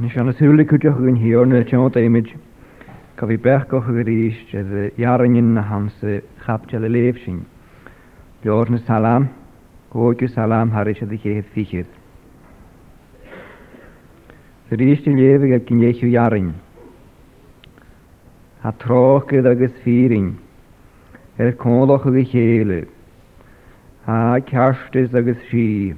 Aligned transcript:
Ní 0.00 0.10
se 0.10 0.18
anasúla 0.20 0.64
chuteach 0.66 0.96
gon 0.98 1.14
hiorna 1.14 1.58
teanta 1.68 2.02
imid 2.02 2.26
go 3.18 3.26
bhí 3.30 3.36
beth 3.42 3.66
go 3.72 3.78
go 3.88 3.92
ríéis 4.06 4.34
dehearan 4.52 5.52
na 5.58 5.62
hamsa 5.66 6.14
chapte 6.46 6.72
le 6.80 6.88
léh 6.90 7.20
sin. 7.24 7.36
Leir 8.42 8.70
na 8.74 8.78
salám 8.88 9.28
ggógu 9.92 10.26
salám 10.34 10.72
Harir 10.72 10.96
se 10.98 11.06
chéad 11.06 11.44
fichiid. 11.54 11.86
Tá 14.68 14.74
ríiste 14.74 15.14
léh 15.14 15.46
ag 15.54 15.66
cinnéisiúhearan. 15.68 16.52
Tá 18.64 18.72
trochad 18.74 19.46
agus 19.46 19.78
fíring 19.84 20.34
ar 21.38 21.52
cólacha 21.52 22.10
go 22.10 22.24
chéile, 22.34 22.88
Tá 24.06 24.40
ceartas 24.42 25.14
agus 25.14 25.36
si, 25.50 25.94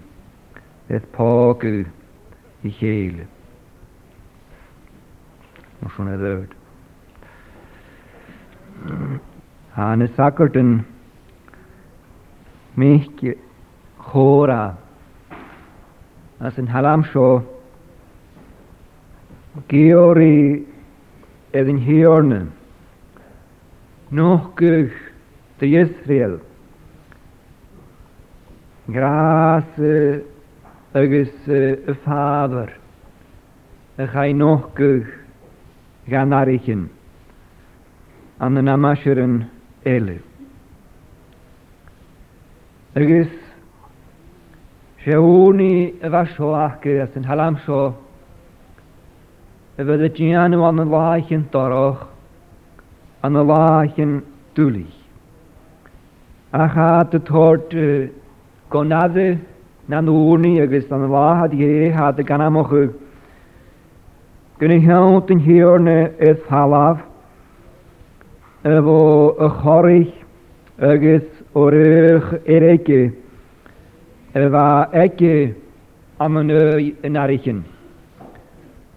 Is 0.90 1.02
págu 1.16 1.86
i 2.62 2.70
chéile. 2.78 3.26
nos 5.86 5.98
yn 6.02 6.10
y 6.10 6.16
ddewyd. 6.18 6.54
A 9.84 9.90
yn 9.94 10.02
y 10.06 10.10
yn 10.60 10.70
mich 12.76 13.06
chora 14.10 14.60
a 16.44 16.50
sy'n 16.52 16.66
halam 16.68 17.06
sio 17.10 17.28
geori 19.70 20.66
edyn 21.56 21.78
hiorna 21.86 22.42
noch 24.12 24.50
gyrch 24.60 24.98
dy 25.58 25.72
Israel 25.80 26.36
gras 28.92 29.70
agus 31.00 31.32
y 31.56 31.62
ffadr 32.02 32.74
y 34.04 34.10
chai 34.12 34.32
noch 34.36 34.68
gyrch 34.76 35.14
gan 36.10 36.30
arichin 36.36 36.86
an 38.44 38.60
yn 38.60 38.68
amasir 38.70 39.18
yn 39.18 39.38
elir. 39.82 40.20
Agus 42.94 43.32
se 45.04 45.16
úni 45.18 45.94
a 46.06 46.10
bhaisó 46.14 46.52
achgur 46.62 47.00
as 47.02 47.16
an 47.16 47.24
halamsó 47.30 47.78
a 49.78 49.82
bheith 49.82 50.04
a 50.06 50.10
dtíanú 50.18 50.62
an 50.68 50.76
na 50.78 50.84
láithin 50.84 51.42
dorach 51.50 52.06
an 53.26 53.32
na 53.34 53.42
láithin 53.42 54.20
dúlí. 54.54 54.86
A 56.52 56.68
cha 56.74 56.88
a 57.00 57.08
tórt 57.18 57.72
go 58.70 58.82
nadu 58.84 59.38
na 59.88 60.00
núni 60.00 60.60
agus 60.62 60.84
e, 60.86 60.94
an 60.94 61.08
láhad 61.10 61.54
i 61.58 61.64
éhad 61.66 62.22
a 62.22 62.22
gan 62.22 62.40
amochug 62.46 62.94
hier 64.56 64.86
nou 64.88 65.36
hiwrn 65.42 65.88
ys 66.24 66.38
halaf, 66.48 67.00
efo 68.64 69.00
y 69.36 69.44
eh, 69.44 69.50
chorych 69.62 70.22
Er 70.76 71.24
o'r 71.56 71.72
uwch 71.74 72.26
i'r 72.52 72.64
ege, 72.72 72.96
efo 74.36 74.64
ege 75.04 75.54
am 76.20 76.36
yn 76.40 76.52
yn 77.04 77.16
arichyn. 77.20 77.62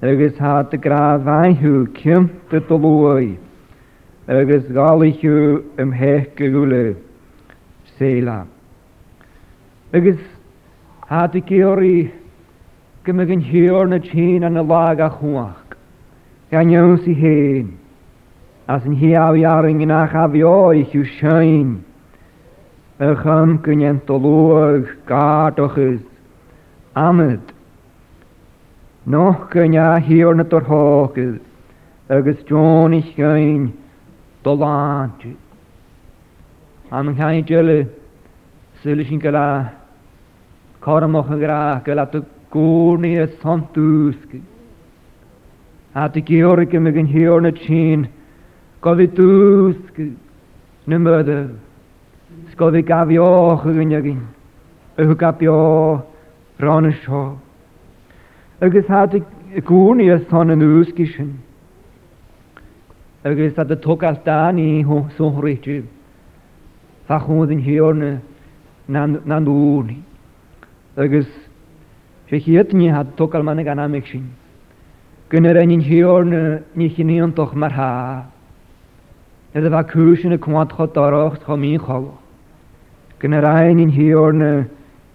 Agos 0.04 0.36
ha 0.44 0.58
dy 0.68 0.76
graf 0.84 1.24
aihw 1.32 1.86
cym 2.02 2.28
dy 2.52 2.60
dolwy, 2.68 3.38
agos 4.28 4.64
galichw 4.72 5.60
ymhech 5.80 6.34
gygwle, 6.36 6.96
Er 8.00 8.48
Agos 9.96 10.20
ha 11.08 11.28
dy 11.32 11.40
geori 11.42 11.96
gymig 13.06 13.30
gyn 13.32 13.40
hiwr 13.42 13.88
na 13.88 13.98
chyn 14.04 14.44
an 14.44 14.58
y 14.60 14.64
lag 14.66 15.00
a 15.00 15.08
chwach. 15.14 15.68
Gan 16.52 16.70
iawn 16.74 16.98
si 17.06 17.14
hyn, 17.16 17.72
as 18.68 18.86
yn 18.86 18.96
hiaf 19.00 19.38
yng 19.70 19.82
yn 19.86 19.92
ach 19.96 20.14
afio 20.18 20.72
i 20.76 20.84
chiw 20.92 21.06
sien. 21.20 21.80
Ych 23.00 23.24
am 23.26 23.58
gynion 23.64 24.02
dolwg 24.10 24.90
gadwch 25.08 25.78
ys, 25.80 26.02
amyd. 27.00 27.54
Noch 29.06 29.48
gynia 29.52 29.94
hiwr 30.04 30.36
na 30.36 30.44
dorhog 30.44 31.16
ys, 31.18 31.38
agos 32.12 32.42
John 32.50 32.94
i 32.98 33.00
sien 33.14 33.70
dolant. 34.44 35.22
Am 36.92 37.10
yn 37.14 37.16
cael 37.16 37.70
ei 37.76 37.86
sylwch 38.84 39.08
sy'n 39.14 39.22
gael 39.24 39.36
a 39.40 39.46
coramwch 40.84 41.30
yn 41.32 41.40
gra, 41.42 41.62
gael 41.86 42.00
a 42.04 42.08
dwi'n 42.10 42.26
gúrnaí 42.52 43.20
a 43.22 43.28
san 43.42 43.68
dúsca. 43.74 44.38
A 45.96 46.08
dy 46.08 46.22
georga 46.22 46.80
me 46.80 46.92
gan 46.92 47.06
hior 47.10 47.42
na 47.42 47.52
tsin, 47.52 48.08
gofi 48.82 49.08
dúsca 49.08 50.04
na 50.88 50.98
sgofi 52.52 52.82
gafioch 52.82 53.66
a 53.66 53.72
gan 53.74 53.92
ygin, 53.98 54.22
yw 54.98 55.16
gafio 55.16 55.58
ron 56.60 56.86
y 56.86 56.94
sio. 57.04 57.38
Agus 58.62 58.90
a 58.90 59.06
dy 59.08 59.22
gúrnaí 59.66 60.10
a 60.14 60.20
san 60.30 60.52
yn 60.54 60.62
dúsca 60.62 61.06
sin. 61.16 61.34
Agus 63.26 63.58
a 63.58 63.66
dy 63.66 63.76
tugas 63.82 64.22
da 64.26 64.52
ni 64.52 64.84
hwn 64.84 65.10
sôn 65.18 65.40
rhaid 65.42 65.86
Fachwn 67.10 67.50
yn 67.50 67.62
hiorna 67.66 68.20
na'n 68.88 69.42
dŵrni. 69.46 69.96
Agus 70.94 71.26
sé 72.30 72.40
chiad 72.40 72.74
ní 72.74 72.88
had 72.90 73.08
tócail 73.16 73.44
manna 73.44 73.64
gan 73.64 73.80
amig 73.80 74.06
sin. 74.08 74.30
Gunnar 75.30 75.58
eh, 75.58 75.60
eh, 75.60 75.60
eh, 75.60 75.64
a 75.64 75.68
nín 75.68 75.80
hiúr 75.82 76.24
na 76.24 76.60
ní 76.76 76.90
chiníon 76.94 77.32
toch 77.34 77.54
mar 77.56 77.72
ha. 77.74 78.28
Er 79.56 79.66
a 79.66 79.70
bha 79.70 79.84
cúsin 79.84 80.30
na 80.30 80.38
cuantcho 80.38 80.86
darocht 80.94 81.44
cho 81.44 81.58
mín 81.58 81.80
cholo. 81.80 82.18
Gunnar 83.20 83.46
a 83.46 83.56
nín 83.74 83.90
hiúr 83.90 84.34
na 84.34 84.66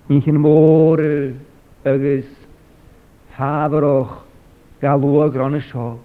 ní 0.09 0.21
chin 0.23 0.39
mór 0.41 0.99
agus 1.85 2.27
hábaroch 3.37 4.25
galúa 4.83 5.29
grona 5.31 5.61
seo. 5.71 6.01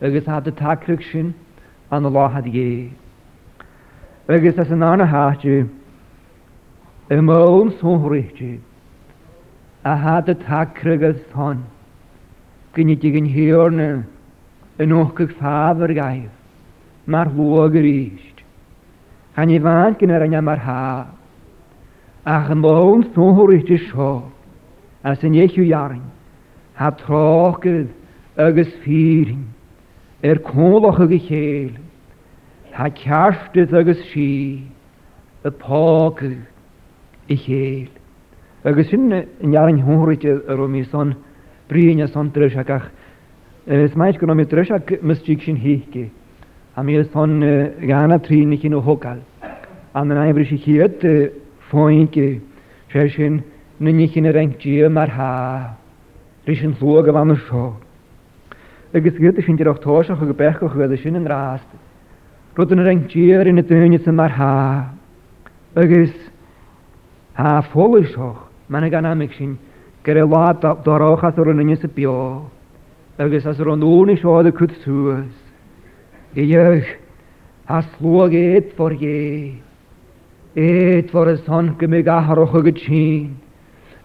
Agus 0.00 0.24
had 0.26 0.46
a 0.46 0.52
tacrach 0.52 1.02
sin 1.10 1.34
an 1.90 2.02
láhad 2.04 2.44
gé. 2.46 2.90
Agus 4.28 4.58
as 4.58 4.70
an 4.70 4.82
anna 4.84 5.04
hátu, 5.06 5.66
y 7.10 7.18
mwyn 7.20 7.74
sôn 7.78 7.98
hwrwch 8.00 8.40
hade 9.92 10.34
takrige 10.34 11.14
son, 11.32 11.64
gnittigen 12.74 13.26
hjørne, 13.28 14.04
en 14.78 14.92
åkke 14.92 15.28
favergeiv, 15.38 16.28
mar 17.06 17.26
vågerist. 17.28 18.42
Han 19.36 19.50
i 19.50 19.58
vanken 19.62 20.10
er 20.10 20.24
ja 20.24 20.38
jammer 20.38 20.54
ha. 20.58 21.04
Ach, 22.26 22.50
en 22.50 22.58
mån 22.58 23.04
sårigt 23.14 23.70
i 23.70 23.78
sjå, 23.78 24.22
as 25.04 25.24
en 25.24 25.34
jeku 25.34 25.62
jarn, 25.62 26.02
ha 26.74 26.90
trocket 26.90 27.88
öges 28.38 28.72
fyring, 28.84 29.44
er 30.24 30.36
koloche 30.38 31.08
gechel, 31.08 31.76
ha 32.72 32.88
kjærstet 32.88 33.72
öges 33.72 33.96
Schie, 34.08 34.62
a 35.44 35.50
poke 35.50 36.32
i 37.28 37.34
hjel. 37.36 37.88
agus 38.64 38.88
sin 38.88 39.08
nearan 39.10 39.80
thuúirte 39.84 40.40
ar 40.48 40.58
mí 40.72 40.84
san 40.88 41.14
bríine 41.68 42.06
san 42.08 42.30
treisiach 42.32 42.84
is 43.66 43.94
meid 43.94 44.18
go 44.18 44.34
mi 44.34 44.44
treisiach 44.44 44.88
mistí 45.04 45.36
sin 45.44 45.56
hiici 45.56 46.08
a 46.74 46.82
mí 46.82 46.96
son 47.12 47.42
eh, 47.44 47.74
gana 47.86 48.18
trína 48.18 48.56
cin 48.60 48.74
ó 48.74 48.80
hokal. 48.82 49.20
A 49.94 50.04
na 50.04 50.26
ebri 50.28 50.44
sé 50.46 50.56
chiad 50.58 50.98
fóinci 51.70 52.40
sé 52.90 53.08
sin 53.14 53.42
nunne 53.80 54.08
cin 54.08 54.26
a 54.26 54.32
rentí 54.32 54.80
mar 54.88 55.10
há 55.10 55.76
rí 56.46 56.56
sin 56.56 56.74
slóg 56.76 57.08
a 57.08 57.12
bhana 57.12 57.36
seo. 57.36 57.76
Agus 58.94 59.12
gta 59.20 59.42
sin 59.42 59.56
deachtáiseach 59.58 60.22
a 60.22 60.26
go 60.26 60.32
bechcha 60.32 60.66
chuide 60.72 60.96
sin 61.02 61.16
an 61.16 61.26
rást. 61.26 61.68
Rud 62.56 62.72
an 62.72 62.80
renttíir 62.80 63.46
ina 63.46 63.62
duine 63.62 64.00
san 64.00 64.14
mar 64.16 64.30
há 64.32 64.88
agus 65.76 66.10
ha 67.34 67.60
fóla 67.60 68.00
seoch 68.08 68.53
man 68.74 68.90
gan 68.90 69.06
amiksin, 69.06 69.58
gur 70.04 70.18
i 70.18 70.22
lá 70.26 70.46
doráchas 70.84 71.38
ar 71.38 71.48
an 71.52 71.60
inne 71.62 71.76
sa 71.80 71.88
beá, 71.96 72.42
agus 73.18 73.46
as 73.46 73.60
ar 73.60 73.70
an 73.72 73.80
nóna 73.82 74.16
seáda 74.22 74.50
chud 74.58 74.72
e 74.74 76.40
i 76.42 76.46
dheoh 76.50 76.82
as 77.70 77.84
slóg 77.94 78.34
éiad 78.34 78.72
for 78.76 78.90
gé, 78.98 79.54
éiad 80.56 81.10
for 81.14 81.30
is 81.34 81.44
san 81.46 81.74
go 81.78 81.86
mé 81.86 82.02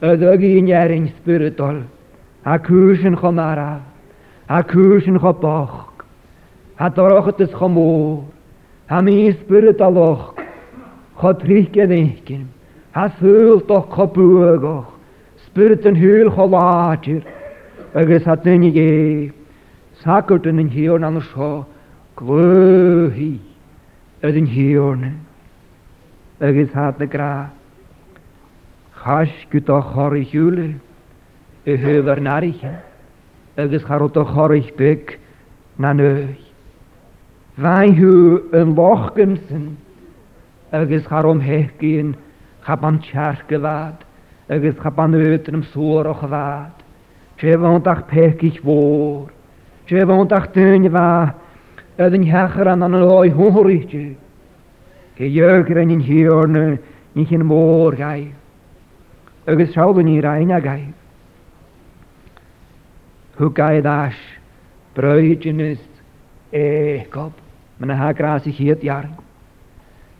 a 0.02 0.14
íhearing 0.14 1.08
spiritol, 1.18 1.82
a 2.46 2.60
cúsin 2.60 3.16
chomara, 3.22 3.82
a 4.48 4.62
a 6.82 6.90
doráchat 6.92 7.42
a 8.92 9.02
mí 9.04 9.34
cho 11.22 11.34
trícin 11.40 12.48
Ha 12.94 13.02
Has 13.08 13.12
húltoch 13.20 13.88
cho 13.96 14.06
búagoch, 14.08 14.88
e, 14.88 15.40
spirit 15.46 15.86
yn 15.86 15.96
húl 15.96 16.30
cho 16.34 16.46
látir, 16.50 17.24
agus 17.94 18.26
hat 18.26 18.42
dynig 18.48 18.74
é, 18.78 19.34
sacart 20.02 20.48
yn 20.50 20.58
yn 20.64 20.72
hiorn 20.74 21.06
anna 21.06 21.22
sio, 21.22 21.68
glwhi 22.18 23.36
yd 24.26 24.40
yn 24.42 24.48
hiorn, 24.50 25.04
agus 26.42 26.72
hat 26.74 26.98
y 26.98 27.06
gra, 27.14 27.52
chas 29.04 29.36
gyd 29.54 29.70
o 29.70 29.78
chor 29.92 30.16
i 30.18 30.24
hiwle, 30.26 30.70
y 31.70 31.76
ar 32.10 32.22
narich, 32.26 32.64
agus 33.56 33.86
charwt 33.86 34.18
o 34.18 34.26
i 34.58 34.64
byg 34.80 35.20
na 35.78 35.94
nöi. 35.94 36.34
Fain 37.60 37.94
hw 37.94 38.40
yn 38.58 38.74
loch 38.76 39.14
gymsyn, 39.14 39.78
agus 40.74 41.06
charom 41.06 41.40
hech 41.42 41.70
gyn, 41.78 42.16
chapan 42.70 43.00
tsearcavad, 43.02 43.96
agus 44.50 44.76
chapan 44.84 45.12
utanm 45.14 45.64
sórachvad, 45.72 46.72
sé 47.40 47.56
bhhaach 47.58 48.08
peic 48.10 48.62
mhór, 48.64 49.30
sé 49.88 50.04
bhhaach 50.06 50.52
duine 50.54 50.90
bh 50.92 51.34
a 51.98 52.04
an 52.04 52.24
hechar 52.24 52.68
an 52.68 52.84
an 52.84 52.92
láid 52.94 53.34
thuiríte, 53.34 54.16
Ke 55.16 55.22
dhegur 55.26 55.82
an 55.82 55.92
in 55.92 56.00
hiorne 56.04 56.80
ní 57.16 57.26
chin 57.28 57.44
mór 57.44 57.98
gaib, 57.98 58.34
agus 59.48 59.74
segan 59.74 60.06
í 60.08 60.22
rain 60.22 60.52
a 60.52 60.62
gaib. 60.62 60.94
Thu 63.38 63.50
gaid 63.50 63.86
as 63.88 64.14
breidjinist 64.94 65.90
é 66.54 67.08
gob, 67.10 67.34
man 67.80 67.88
na 67.88 67.96
hagrása 68.14 68.52
chiad 68.56 68.80
jaring. 68.84 69.16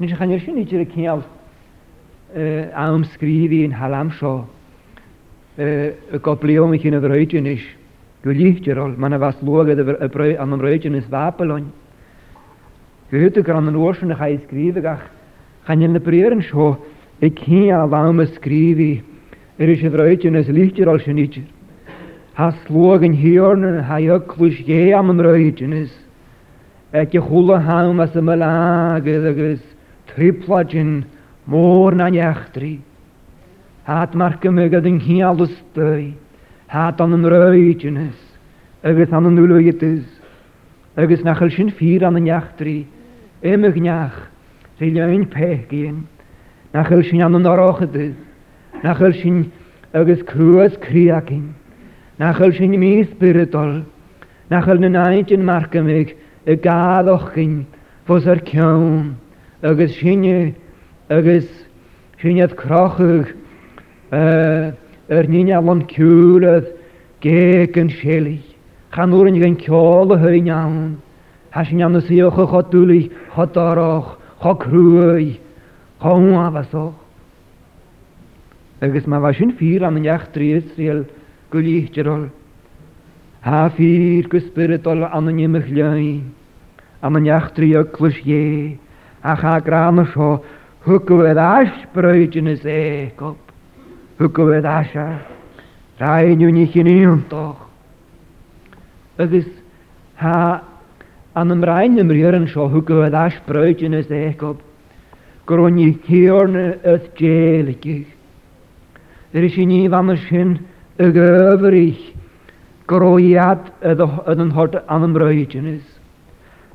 Ní 0.02 0.10
se 0.10 0.16
chair 0.16 0.40
sin 0.40 0.58
ítir 0.58 0.82
a 1.08 1.24
uh, 2.36 2.70
am 2.76 3.04
skrifi 3.14 3.64
yn 3.66 3.74
halam 3.74 4.12
sio. 4.20 4.46
Y 5.60 6.20
goblion 6.24 6.72
eich 6.76 6.86
yn 6.88 6.96
y 6.96 7.02
frwydyn 7.04 7.48
is. 7.50 7.64
Gwyllych 8.24 8.58
gyrol, 8.64 8.96
mae'n 9.00 9.16
fas 9.22 9.38
lwag 9.48 9.70
am 9.74 10.50
y 10.56 10.60
brwydyn 10.60 10.98
is 11.00 11.06
Babylon. 11.12 11.70
Gwyllych 13.10 13.46
gyrol 13.48 13.68
yn 13.70 13.78
oes 13.80 14.02
yn 14.06 14.12
eich 14.16 14.24
ai 14.24 14.34
skrifi 14.44 14.84
gach. 14.86 15.06
Chan 15.68 15.84
yn 15.88 15.96
y 16.00 16.04
bryr 16.04 16.36
yn 16.36 16.44
sio, 16.46 16.74
y 17.24 17.32
cyn 17.42 17.72
a 17.76 17.86
fam 17.92 18.20
y 18.24 18.28
skrifi. 18.36 18.90
Yr 19.60 19.72
eich 19.76 19.84
y 19.88 19.92
frwydyn 19.96 20.40
is 20.40 20.52
lich 20.54 20.74
gyrol 20.78 21.00
sy'n 21.04 21.22
eich. 21.26 21.40
Ha 22.38 22.52
slwag 22.66 23.04
yn 23.08 23.16
hiorn 23.20 23.68
yn 23.72 23.80
haio 23.88 24.20
clwys 24.32 24.60
ge 24.68 24.90
am 24.96 25.12
y 25.12 25.18
brwydyn 25.20 25.76
is. 25.82 25.92
Ac 26.96 27.14
y 27.16 27.22
chwla 27.24 27.60
ham 27.64 28.00
as 28.04 28.16
y 28.20 28.24
mylag 28.24 29.08
ydw 29.12 29.50
ys 29.56 29.64
triplodyn 30.14 31.02
ys 31.06 31.16
mór 31.50 31.96
na 31.96 32.10
neachtri, 32.10 32.80
hát 33.90 34.14
mar 34.14 34.38
gymygad 34.42 34.86
yng 34.86 35.00
hialus 35.02 35.50
ystau, 35.56 36.06
hát 36.70 37.02
an 37.02 37.16
yn 37.18 37.26
rwydynes, 37.32 38.18
agos 38.86 39.12
an 39.12 39.26
yn 39.32 39.42
ulwytys, 39.42 40.06
agos 41.00 41.24
nachal 41.26 41.50
sy'n 41.54 41.72
ffyr 41.76 42.06
an 42.06 42.20
yng 42.20 42.28
ym 42.28 42.28
y 42.28 42.30
neachtri, 42.30 42.76
ymwg 43.50 43.82
neach, 43.82 44.20
rilion 44.80 45.26
pech 45.34 45.66
gyn, 45.72 46.04
na 46.70 46.84
nachal 46.84 47.02
sy'n 47.08 47.26
an 47.26 47.40
yn 47.42 47.50
oroch 47.50 47.82
ydys, 47.88 48.14
na 48.84 48.92
nachal 48.92 49.16
sy'n 49.18 49.42
agos 49.98 50.22
crwys 50.30 50.78
na 52.20 52.34
nachal 52.34 52.52
sy'n 52.54 52.74
mi 52.78 52.90
spiritol, 53.10 53.82
na 54.52 54.60
nachal 54.60 54.84
yn 54.86 54.96
aint 55.00 55.32
yn 55.34 55.46
mar 55.48 55.68
gymyg, 55.74 56.12
y 56.52 56.56
gaddoch 56.58 57.30
ochgyn, 57.34 57.64
fos 58.08 58.28
ar 58.28 58.40
cywn, 58.46 59.16
agos 59.64 59.96
sy'n 59.98 60.28
agus 61.12 61.46
siad 62.22 62.52
crochuug 62.56 63.30
ar 64.14 65.26
níine 65.26 65.56
an 65.58 65.82
cúlad 65.90 66.68
gé 67.24 67.66
an 67.76 67.90
sélaí. 67.90 68.38
Chanúrin 68.94 69.40
gan 69.42 69.58
ceála 69.58 70.20
thuí 70.22 70.50
an, 70.54 71.02
Tá 71.52 71.66
sin 71.66 71.82
anna 71.82 72.00
síocha 72.02 72.46
choúlaí 72.46 73.10
chodárách, 73.34 74.18
chocrúí, 74.42 75.40
chohasá. 76.00 76.94
Agus 78.82 79.06
má 79.08 79.20
bha 79.20 79.34
sin 79.34 79.54
fír 79.58 79.82
an 79.84 79.96
neach 79.98 80.28
tríríal 80.30 81.06
golíteol. 81.52 82.30
Tá 83.44 83.70
fír 83.74 84.28
go 84.30 84.38
spiritol 84.40 85.08
anonimimeh 85.12 85.70
lein, 85.74 86.30
an 87.02 87.14
neach 87.18 87.50
tríoglus 87.58 88.16
é, 88.30 88.78
a 89.24 89.34
cha 89.36 89.60
granna 89.60 90.06
seo 90.14 90.44
Hukuedash 90.86 91.72
preutenes 91.94 92.62
ekop. 92.66 93.36
Hukuedasha. 94.18 95.22
Rainu 96.00 96.50
nich 96.54 96.74
in 96.78 96.88
untoch. 96.88 97.58
Eh, 99.18 99.24
eh, 99.24 99.24
het 99.26 99.34
is 99.34 99.46
ha 100.16 100.64
aan 101.36 101.50
hem 101.50 101.64
reinem 101.64 102.10
rieren 102.10 102.48
scho 102.48 102.70
hukuedash 102.70 103.40
preutenes 103.46 104.08
ekop. 104.10 104.60
Kronikierne 105.46 106.78
het 106.82 107.10
jelikig. 107.14 108.06
Er 109.34 109.44
is 109.44 109.58
nie 109.58 109.90
van 109.90 110.06
misschien 110.06 110.60
överig. 110.98 112.14
Kroiat 112.88 113.68
het 113.82 114.00
een 114.26 114.50
hort 114.52 114.88
aan 114.88 115.02
hem 115.02 115.18
reutenes. 115.18 115.84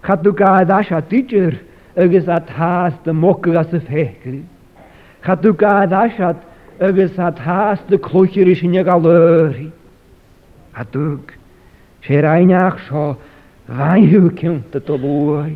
Gaat 0.02 0.22
du 0.24 0.32
ka 0.34 0.62
dasha 0.64 1.00
teacher. 1.00 1.58
agus 1.96 2.26
a 2.28 2.40
tás 2.44 2.92
de 3.04 3.12
mokur 3.12 3.56
as 3.56 3.72
a 3.72 3.80
fekri. 3.80 4.44
Cha 5.24 5.34
du 5.34 5.52
gad 5.52 5.92
asad 5.92 6.36
agus 6.80 7.16
a 7.18 7.30
tás 7.32 7.78
de 7.88 7.98
clwyr 7.98 8.48
is 8.48 8.58
sinne 8.60 8.82
galeri. 8.84 9.72
A 10.76 10.84
dug, 10.90 11.30
sé 12.02 12.20
reinach 12.22 12.80
seo 12.88 13.16
reinhiú 13.68 14.30
cynta 14.38 14.80
do 14.80 14.96
lúi, 14.98 15.54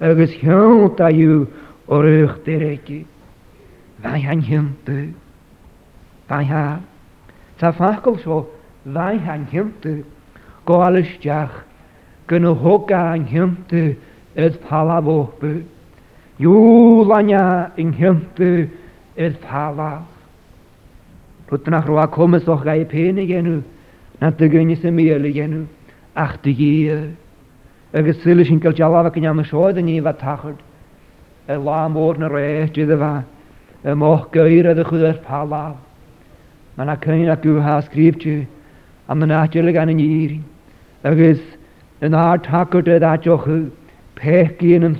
agus 0.00 0.30
hiont 0.40 1.00
a 1.00 1.10
yw 1.12 1.46
o'r 1.90 2.06
uwch 2.20 2.36
diregi. 2.46 3.00
Fai 4.02 4.22
han 4.22 4.42
hyntu, 4.46 5.08
fai 6.28 6.44
ha. 6.46 6.78
Ta 7.58 7.72
ffacol 7.72 8.20
sio, 8.22 8.38
fai 8.94 9.18
han 9.18 9.48
hyntu, 9.50 10.04
go 10.66 10.78
alys 10.86 11.10
diach, 11.18 11.64
gyn 12.30 12.46
o 12.46 12.54
hoga 12.54 13.08
han 13.10 13.26
hyntu, 13.26 13.96
yd 14.38 14.58
pala 14.62 15.00
bobu. 15.02 15.62
Júlanya 16.38 17.70
in 17.76 17.92
hjöntu 17.94 18.68
er 19.18 19.32
fala. 19.42 20.04
Rutna 21.48 21.80
hrua 21.82 22.06
komis 22.06 22.46
och 22.48 22.64
gai 22.64 22.84
pene 22.84 23.26
genu. 23.26 23.62
Natta 24.20 24.46
gönni 24.46 24.76
sem 24.80 24.98
ele 24.98 25.32
genu. 25.32 25.66
Achtu 26.16 26.50
gie. 26.54 27.10
Agus 27.92 28.22
sili 28.22 28.44
shinkal 28.44 28.72
jalava 28.78 29.10
kinyam 29.10 29.42
shoyda 29.44 29.82
ni 29.82 29.98
va 30.00 30.12
tachard. 30.12 30.56
Y 31.48 31.56
la 31.56 31.88
môr 31.88 32.18
na 32.18 32.28
reis 32.28 32.70
jydda 32.70 32.98
fa. 32.98 33.24
Y 33.84 33.94
moch 33.94 34.30
gair 34.32 34.70
ydych 34.72 34.92
ydych 34.92 35.22
pala. 35.26 35.74
Mae'n 36.76 36.92
acyn 36.94 37.30
ac 37.32 37.42
yw 37.42 37.58
ha 37.60 37.80
sgriftu. 37.82 38.44
A 39.08 39.14
mae'n 39.14 39.32
adiolig 39.34 39.76
an 39.76 39.90
yn 39.90 40.44
Agus 41.02 41.40
yn 42.00 42.14
ar 42.14 42.38
tachard 42.38 42.86
ydych 42.86 43.26
ydych 43.26 43.74
pechgéan 44.18 44.82
an 44.84 44.96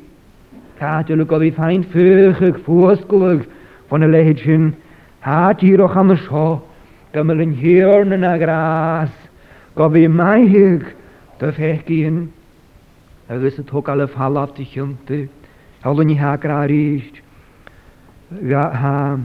Cáú 0.79 1.27
go 1.27 1.39
bhí 1.39 1.55
fein 1.55 1.85
fuchaach 1.85 2.59
fuascolaach 2.67 3.47
fan 3.89 4.01
na 4.01 4.07
lehéid 4.07 4.43
sin, 4.45 4.77
hátííroch 5.25 5.97
am 5.97 6.09
na 6.13 6.17
seo, 6.17 6.63
gymil 7.15 7.41
yn 7.43 7.55
hiorna 7.63 8.19
na 8.19 8.37
gras, 8.39 9.13
go 9.75 9.89
bhí 9.89 10.05
maihiig 10.13 10.85
do 11.39 11.53
fechgíon, 11.53 12.27
agus 13.29 13.59
y 13.59 13.65
alle 13.73 13.83
alaf 13.87 14.15
halaf 14.17 14.55
di 14.55 14.65
chinnta, 14.65 15.29
Alleni 15.87 16.15
háráíist 16.19 17.23
ha 18.51 19.19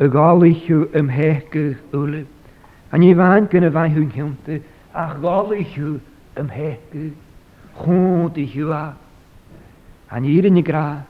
a 0.00 0.08
gáalaú 0.08 0.88
am 0.96 1.08
hécu 1.08 1.76
ula. 1.92 2.24
An 2.92 3.00
ní 3.00 3.14
bhain 3.14 3.48
gona 3.52 3.68
bhain 3.70 3.92
húnheanta 3.92 4.56
ach 4.94 5.18
gáalaú 5.20 6.00
am 6.36 6.48
hécu 6.48 7.12
chuúntaú 7.76 8.72
a. 8.72 8.96
An 10.08 10.24
íirinnig 10.24 10.64
gra 10.64 11.04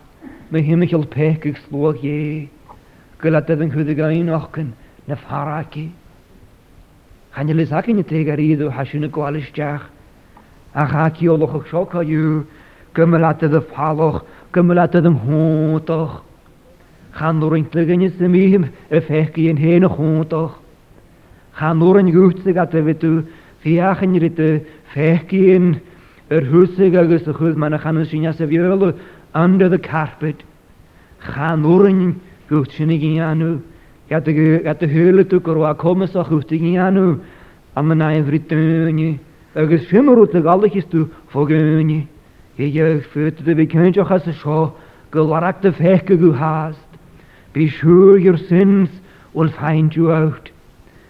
na 0.50 0.58
himimeil 0.58 1.06
pecu 1.06 1.54
sló 1.70 1.94
hé, 1.94 2.48
go 3.22 3.30
le 3.30 3.38
an 3.38 3.70
chuda 3.70 3.94
le 7.54 7.64
acinne 7.70 8.02
te 8.04 8.30
a 8.32 8.36
ríadú 8.36 8.68
hasisiúna 8.68 9.08
gáalisteach 9.14 9.82
a 10.74 10.84
chaíolalacha 10.90 11.62
seochaú 11.70 12.44
go 12.94 13.06
me 13.06 13.18
le 13.18 13.32
de 13.38 13.60
gymlaad 14.56 14.94
ydym 14.98 15.16
hwntach. 15.26 16.14
Chanwrwy'n 17.18 17.64
tlygyn 17.72 18.02
ys 18.06 18.16
ym 18.24 18.34
ihm 18.38 18.64
y 18.94 19.00
ffegi 19.04 19.48
yn 19.52 19.58
hen 19.60 19.84
o 19.86 19.90
hwntach. 19.92 20.54
Chanwrwy'n 21.58 22.12
gwrtsig 22.14 22.60
at 22.62 22.76
y 22.78 22.82
fydw 22.86 23.12
fiach 23.64 24.00
yn 24.06 24.16
rydw 24.24 24.48
ffegi 24.94 25.40
yn 25.56 25.70
yr 26.32 26.46
hwsig 26.52 26.96
agos 27.00 27.26
y 27.28 27.34
chwyd 27.40 27.58
mae'n 27.60 27.78
chanw 27.82 28.06
sy'n 28.08 28.28
as 28.32 28.40
y 28.44 28.48
fiol 28.52 28.88
under 29.36 29.68
the 29.68 29.80
carpet. 29.90 30.40
Chanwrwy'n 31.28 32.12
gwrtsig 32.52 32.88
yn 32.92 33.00
gyn 33.04 33.24
anw. 33.28 33.54
Gat 34.08 34.28
y 34.30 34.88
hwyl 34.92 35.24
ydw 35.26 35.42
gyrwa 35.44 35.74
comas 35.76 36.14
o 36.16 36.22
chwysig 36.24 36.62
yn 36.72 36.78
anw. 36.88 37.08
Am 37.76 37.92
yna 37.94 38.12
yn 38.20 38.30
fritynnu. 38.30 39.16
Agos 39.58 39.88
fymrwyd 39.90 40.38
y 40.38 40.40
galach 40.46 40.78
ystw 40.78 41.04
fogynu. 41.34 42.04
Ich 42.58 42.76
følte 43.12 43.56
vi 43.56 43.64
kan 43.64 43.86
ikke 43.86 44.04
ha 44.04 44.18
så 44.18 44.68
gelagte 45.12 45.72
fekke 45.72 46.16
du 46.20 46.32
hast. 46.32 46.88
Beschul 47.52 48.18
your 48.26 48.36
sins 48.36 48.90
und 49.34 49.50
find 49.52 49.92
you 49.96 50.10
out. 50.12 50.52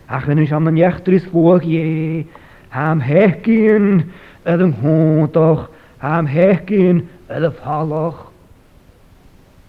Ach, 0.08 0.26
wenn 0.28 0.38
ich 0.38 0.52
an 0.54 0.64
den 0.66 0.76
Jächtris 0.76 1.24
vorgehe, 1.26 2.26
am 2.70 3.00
Heckien, 3.00 4.04
äh 4.44 4.58
dem 4.58 4.74
Hontoch, 4.82 5.68
am 6.00 6.26
Heckien, 6.26 7.08
äh 7.28 7.40
dem 7.40 7.52
Falloch. 7.52 8.26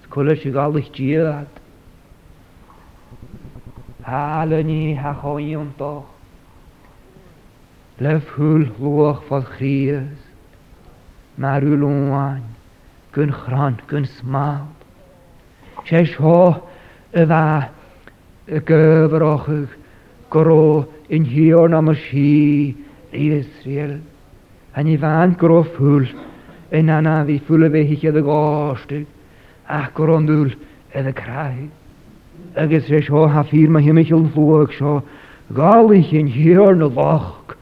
Das 0.01 0.11
kann 0.11 0.29
ich 0.29 0.53
gar 0.53 0.71
nicht 0.73 0.93
gehört. 0.93 1.47
Alle 4.03 4.63
nie 4.65 4.97
hachoin 4.99 5.73
doch. 5.77 6.03
Lef 7.99 8.37
hül 8.37 8.69
loch 8.79 9.23
von 9.23 9.43
Christ. 9.45 10.28
mar 11.39 11.61
ulúáin, 11.63 12.43
gunn 13.13 13.31
chran 13.31 13.77
gunn 13.87 14.03
smáil. 14.05 14.67
sé 15.87 16.03
seo 16.11 16.61
a 17.15 17.25
bheit 17.25 17.71
a 18.51 18.59
gohrachuh 18.67 19.69
goró 20.29 20.85
in 21.07 21.23
hior 21.23 21.69
na 21.69 21.79
mar 21.81 21.95
sí 21.95 22.75
ri 23.13 23.27
Israel. 23.39 24.01
Han 24.75 24.87
i 24.91 24.97
bhain 24.97 25.37
goró 25.39 25.63
fúl 25.77 26.03
in 26.71 26.89
anna 26.89 27.23
bhí 27.23 27.39
fula 27.47 27.69
bheith 27.69 27.95
chéad 28.01 28.19
a 28.19 28.23
gáiste 28.27 29.05
ach 29.69 29.93
go 29.93 30.03
anúil 30.17 30.51
a 30.93 30.99
a 31.07 31.13
craith. 31.13 31.71
Agus 32.57 32.83
sé 32.83 32.99
seo 33.07 33.23
ha 33.31 33.43
fír 33.43 33.71
a 33.71 33.79
himimiisiil 33.79 34.27
fuach 34.35 34.75
seo 34.77 34.99
gálaich 35.53 36.11
in 36.11 36.27
hior 36.27 36.75
na 36.75 36.89
bhach 36.89 37.55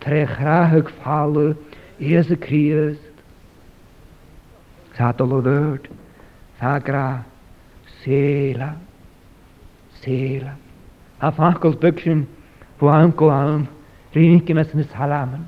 tre 0.00 0.24
chrathach 0.26 0.94
fála 1.02 1.54
ías 2.00 2.30
a 2.30 2.36
crías 2.38 2.96
o 4.96 4.96
Sadolodod, 4.96 5.88
sagra, 6.60 7.24
sela, 8.04 8.76
sela. 10.02 10.56
A 11.20 11.30
ffacol 11.32 11.72
bygsyn, 11.76 12.24
fwy 12.78 12.90
am 12.92 13.10
go 13.12 13.30
am, 13.30 13.66
rhywun 14.14 14.36
i 14.40 14.44
gymys 14.44 14.72
yn 14.74 14.82
y 14.84 14.84
salamen. 14.92 15.46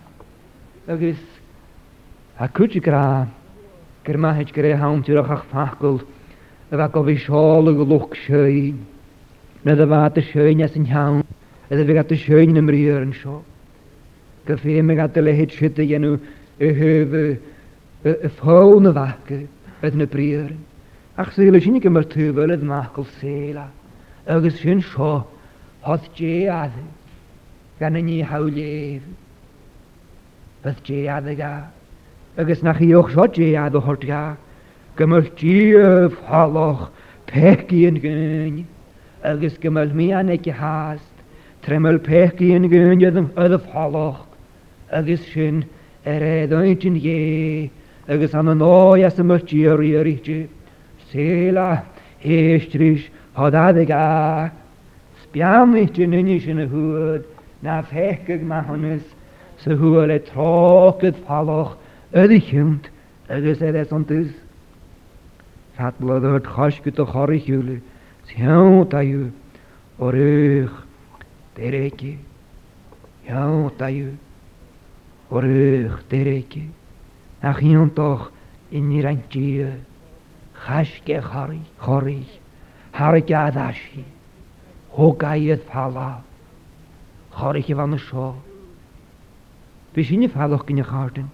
Agus, 0.88 1.21
a 2.40 2.49
cwyd 2.49 2.76
i 2.76 2.81
gra, 2.81 3.28
gyr 4.07 4.19
mahed 4.25 4.52
gyda 4.57 4.75
hawn 4.81 5.02
ti'r 5.05 5.21
o'ch 5.23 5.45
ffacol, 5.50 5.99
y 6.73 6.81
fa 6.81 6.88
gofi 6.93 7.19
siol 7.21 7.69
y 7.73 7.76
golwch 7.76 8.17
sioen, 8.26 8.81
nad 9.67 9.81
y 9.85 9.88
fa 9.90 10.07
dy 10.17 10.25
sioen 10.31 10.64
as 10.64 10.76
yn 10.76 10.88
iawn, 10.88 11.23
ydy 11.69 11.85
fe 11.88 11.99
gat 11.99 12.17
y 12.17 12.21
sioen 12.25 12.55
yn 12.57 12.62
ymryr 12.64 13.05
yn 13.05 13.12
sio. 13.17 13.43
Gyffi 14.49 14.81
me 14.81 14.97
gat 14.97 15.17
y 15.21 15.25
lehyd 15.26 15.52
sydd 15.52 15.76
y 15.85 15.90
genw 15.90 16.17
y 16.64 16.73
hyfyd, 16.73 17.45
y 18.07 18.12
ffôn 18.31 18.87
y 18.87 18.93
facu 18.95 19.38
yn 19.87 20.05
y 20.05 20.07
bryd. 20.11 20.50
Ac 21.19 21.33
sy'n 21.35 21.49
gilydd 21.49 21.64
sy'n 21.64 21.81
gymryd 21.83 22.12
fel 22.14 22.28
ydyn 22.55 22.61
nhw'n 22.62 22.71
machol 22.71 23.07
sela. 23.19 23.64
Ac 24.31 24.47
sy'n 24.55 24.85
sio 24.87 25.25
hodd 25.83 26.07
je 26.19 26.45
jead 26.47 26.76
gan 27.81 27.99
y 27.99 28.02
ni 28.07 28.19
hawlef. 28.23 29.02
Fydd 30.62 30.83
jead 30.90 31.26
y 31.33 31.35
ga. 31.40 31.52
Agus 32.38 32.62
na 32.62 32.75
chi 32.78 32.93
o'ch 32.95 33.11
sio 33.17 33.26
jead 33.50 33.75
o 33.75 33.83
hod 33.88 34.07
ga. 34.07 34.23
Gymryd 34.99 35.43
y 35.43 35.57
haloch 36.31 36.87
pech 37.26 37.67
i'n 37.75 37.99
gyn. 38.02 38.62
Ac 39.26 39.43
sy'n 39.43 39.59
gymryd 39.67 39.95
mi 39.99 40.12
aneg 40.14 40.47
i 40.47 40.55
hast. 40.55 41.02
Tremol 41.67 41.99
pech 41.99 42.38
i'n 42.47 42.71
gyn 42.71 42.95
ydd 43.11 43.19
y 43.19 43.61
haloch. 43.75 44.23
Ac 44.95 45.11
sy'n 45.33 45.64
yr 46.07 46.28
edoint 46.47 46.87
yn 46.88 47.02
ie. 47.02 47.19
agus 48.09 48.33
an 48.35 48.47
nóas 48.55 49.19
a 49.19 49.23
mutíoríirite, 49.25 50.49
Sela 51.12 51.85
éistris 52.25 53.11
hodáig 53.35 53.91
á, 53.93 54.50
Spiamite 55.25 56.07
nunne 56.07 56.41
sin 56.41 56.57
na 56.57 56.67
thuúd 56.67 57.25
na 57.62 57.83
fécaigh 57.83 58.43
mahannas 58.49 59.03
sa 59.61 59.77
thua 59.77 60.07
le 60.09 60.19
trágad 60.31 61.17
fallch 61.27 61.77
ödiisiúnt 62.15 62.88
agus 63.29 63.61
é 63.61 63.87
antas. 63.93 64.29
Fatblaart 65.77 66.45
choiscu 66.55 66.88
a 66.97 67.05
choiriisiúla 67.12 67.77
teantaú 68.27 69.31
ó 70.00 70.07
ruch 70.12 70.75
déréici, 71.57 72.17
Teantaú 73.27 74.17
ó 75.31 75.37
ruch 75.45 76.05
déréici. 76.09 76.62
in 77.42 77.49
ахиунтох 77.49 78.33
инниранчи 78.71 79.66
хашке 80.52 81.21
хари 81.21 81.61
хари 81.78 82.26
харикадаши 82.92 84.04
хокайет 84.90 85.62
фала 85.64 86.23
харики 87.33 87.73
ванышо 87.73 88.35
бишини 89.95 90.28
фалох 90.28 90.64
гни 90.66 90.83
хартин 90.83 91.28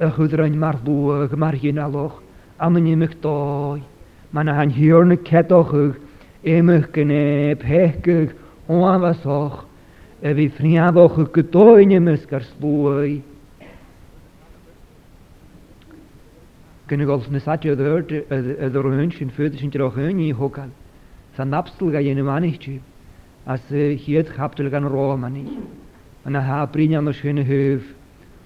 y 0.00 0.08
chwyddrain 0.16 0.54
mar 0.58 0.78
lwag 0.86 1.32
mar 1.36 1.58
hyn 1.60 1.80
aloch 1.84 2.20
am 2.64 2.78
yn 2.80 2.86
ymwch 2.94 3.16
doi. 3.24 3.82
Mae'n 4.32 4.48
a'n 4.52 4.72
hiwrn 4.76 5.12
y 5.12 5.18
cedoch 5.26 5.72
yg 5.76 6.46
ymwch 6.54 6.86
gyne 6.94 7.18
pechgyg 7.60 8.32
o'n 8.72 9.00
fasoch 9.04 9.58
y 10.24 10.32
fi 10.38 10.46
ffriafoch 10.56 11.18
y 11.20 11.26
gydoen 11.36 11.94
ymwch 11.98 12.24
ar 12.38 12.46
slwy. 12.54 13.18
Gynnig 16.90 17.10
nesadio 17.30 17.76
nes 17.76 17.84
adio 17.84 18.56
y 18.56 18.72
ddorwyn 18.72 19.12
sy'n 19.14 19.34
ffyrdd 19.36 19.60
sy'n 19.60 19.74
drach 19.76 19.98
yn 20.02 20.22
i 20.24 20.30
hwgan. 20.34 20.72
Sa'n 21.36 21.52
napsl 21.52 21.92
gael 21.94 22.08
yn 22.16 22.50
chi, 22.58 22.80
a 23.46 23.58
sy'n 23.68 23.98
hyd 24.06 24.32
chabdol 24.36 24.70
gan 24.72 24.84
rôl 24.88 25.18
manig. 25.18 25.46
Yna 26.26 26.40
ha 26.46 26.64
brin 26.66 26.94
am 26.96 27.10
y 27.12 27.18
sy'n 27.20 27.44
hyf 27.46 27.96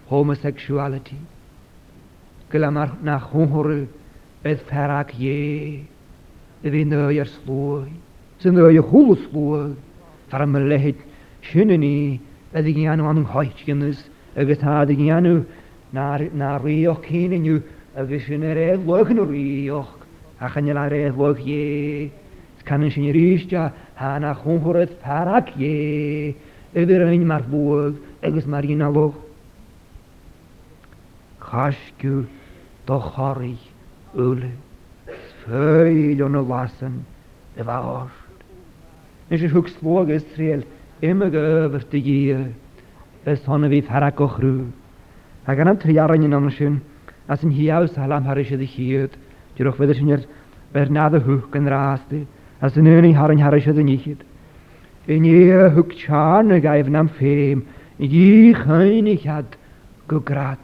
homosexuality. 0.09 1.17
Gylamar 2.53 2.91
na 3.09 3.17
hwngwrw 3.27 3.85
bydd 4.45 4.65
ferag 4.69 5.15
ie, 5.19 5.85
bydd 6.63 6.77
i'n 6.83 6.93
dweud 6.93 7.21
ar 7.25 7.31
slwy, 7.41 7.89
sy'n 8.43 8.59
dweud 8.59 8.79
i'w 8.79 8.85
hwlw 8.93 9.15
slwy, 9.25 9.63
fara 10.31 10.47
my 10.51 10.63
lehyd 10.63 11.01
sy'n 11.51 11.73
yn 11.77 11.87
i, 11.87 12.21
bydd 12.53 12.69
i'n 12.75 12.91
anw 12.95 13.09
anw'n 13.11 13.31
hoet 13.33 13.65
gynnys, 13.67 14.03
agos 14.39 14.61
tad 14.63 14.93
i'n 14.93 15.09
anw 15.17 15.39
na 15.95 16.53
rioch 16.63 17.09
hyn 17.09 17.33
yn 17.39 17.49
yw, 17.55 17.63
agos 18.03 18.29
yn 18.35 18.45
yr 18.53 18.61
edlwg 18.75 19.11
yn 19.15 19.25
rioch, 19.31 19.93
a 20.43 20.51
chan 20.53 20.69
yn 20.75 20.79
yr 20.79 20.99
ie, 20.99 22.03
can 22.67 22.85
yn 22.87 22.93
sy'n 22.93 23.73
ha 23.99 24.15
na 24.23 24.33
hwngwrw 24.37 24.85
bydd 24.85 24.97
ferag 25.03 25.51
ie, 25.59 26.35
Ydy'r 26.75 27.05
ein 27.07 27.23
mae'r 27.31 27.45
bwyd, 27.47 28.01
agos 28.27 28.49
Хашкю 31.51 32.25
до 32.87 32.99
хорий 33.01 33.59
уле 34.15 34.51
Följden 35.45 36.37
vassen 36.47 37.05
bevarst. 37.55 38.09
Es 39.29 39.43
ist 39.43 39.53
höchst 39.53 39.83
wohl 39.83 40.09
Israel, 40.11 40.65
immer 41.03 41.29
geöbert 41.29 41.93
die 41.93 42.03
Gier, 42.03 42.53
es 43.27 43.45
sonne 43.45 43.71
wie 43.71 43.83
Ferrak 43.83 44.21
och 44.21 44.39
Ruh. 44.39 44.71
Er 45.47 45.57
kann 45.57 45.69
am 45.69 45.79
Triaren 45.79 46.23
in 46.23 46.33
einem 46.35 46.51
schön, 46.51 46.81
als 47.29 47.43
im 47.43 47.51
Hiaus 47.51 47.97
Halam 47.99 48.25
harische 48.27 48.57
dich 48.57 48.73
hielt, 48.75 49.13
die 49.59 49.65
doch 49.65 49.79
wieder 49.79 49.95
schöner 49.95 50.21
Bernade 50.73 51.27
Hüchken 51.27 51.69
raste, 51.69 52.27
als 52.63 52.77
in 52.79 52.87
Öni 52.87 53.13
harin 53.13 53.45
harische 53.45 53.75
dich 53.75 53.85
nicht. 53.85 54.25
In 55.07 55.25
ihr 55.25 55.75
Hüchschane 55.75 56.63
geifen 56.63 56.97
am 56.97 57.11
Fehm, 57.11 57.67
in 57.99 58.11
ihr 58.11 58.55
König 58.55 59.29
hat 59.29 59.59
gegrat. 60.09 60.64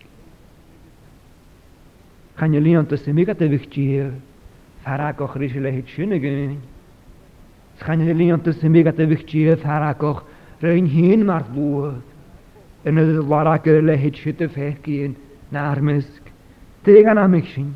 Chan 2.39 2.53
yli 2.55 2.75
an 2.75 2.85
tas 2.87 3.05
mi 3.07 3.23
gata 3.25 3.47
vich 3.47 3.67
chi 3.69 4.01
fara 4.83 5.13
koch 5.13 5.35
rish 5.35 5.55
le 5.55 5.71
hit 5.71 5.87
shune 5.87 6.19
gen. 6.19 6.61
Chan 7.79 7.99
yli 7.99 8.31
an 8.31 8.41
tas 8.41 8.61
mi 8.63 8.83
gata 8.83 9.05
vich 9.05 9.25
chi 9.27 9.53
koch 9.97 10.23
rein 10.61 10.85
hin 10.87 11.25
mar 11.25 11.43
bu. 11.43 11.91
En 12.85 12.95
de 12.95 13.03
lara 13.21 13.57
ke 13.59 13.67
le 13.81 13.97
hit 13.97 14.15
shite 14.15 14.49
fek 14.49 14.81
gen 14.83 15.15
narmisk. 15.51 16.21
Tegan 16.83 17.17
amik 17.17 17.45
shin. 17.45 17.75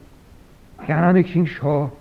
Gan 0.88 1.04
amik 1.04 1.28
shin 1.28 1.46
sho. 1.46 1.92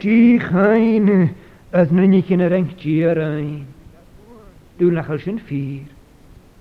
Ji 0.00 0.38
khain 0.38 1.34
as 1.72 1.90
nini 1.92 2.22
kin 2.22 2.40
renk 2.40 2.76
ji 2.76 3.04
rein. 3.04 3.64
Du 4.78 4.90
nachal 4.90 5.18
shin 5.20 5.38
vier. 5.38 5.84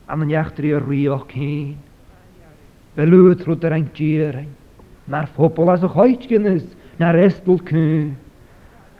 Am 0.07 0.21
jachtri 0.29 0.71
rioch 0.79 1.29
hin. 1.31 1.77
Belutru 2.95 3.59
der 3.59 3.73
ein 3.73 3.91
Tiereng. 3.91 4.47
Na'r 5.09 5.27
phobl 5.35 5.71
as 5.73 5.83
o'ch 5.83 5.95
oed 5.97 6.17
choitgynnys, 6.19 6.65
na'r 7.01 7.17
estl 7.25 7.55
cnw. 7.69 8.11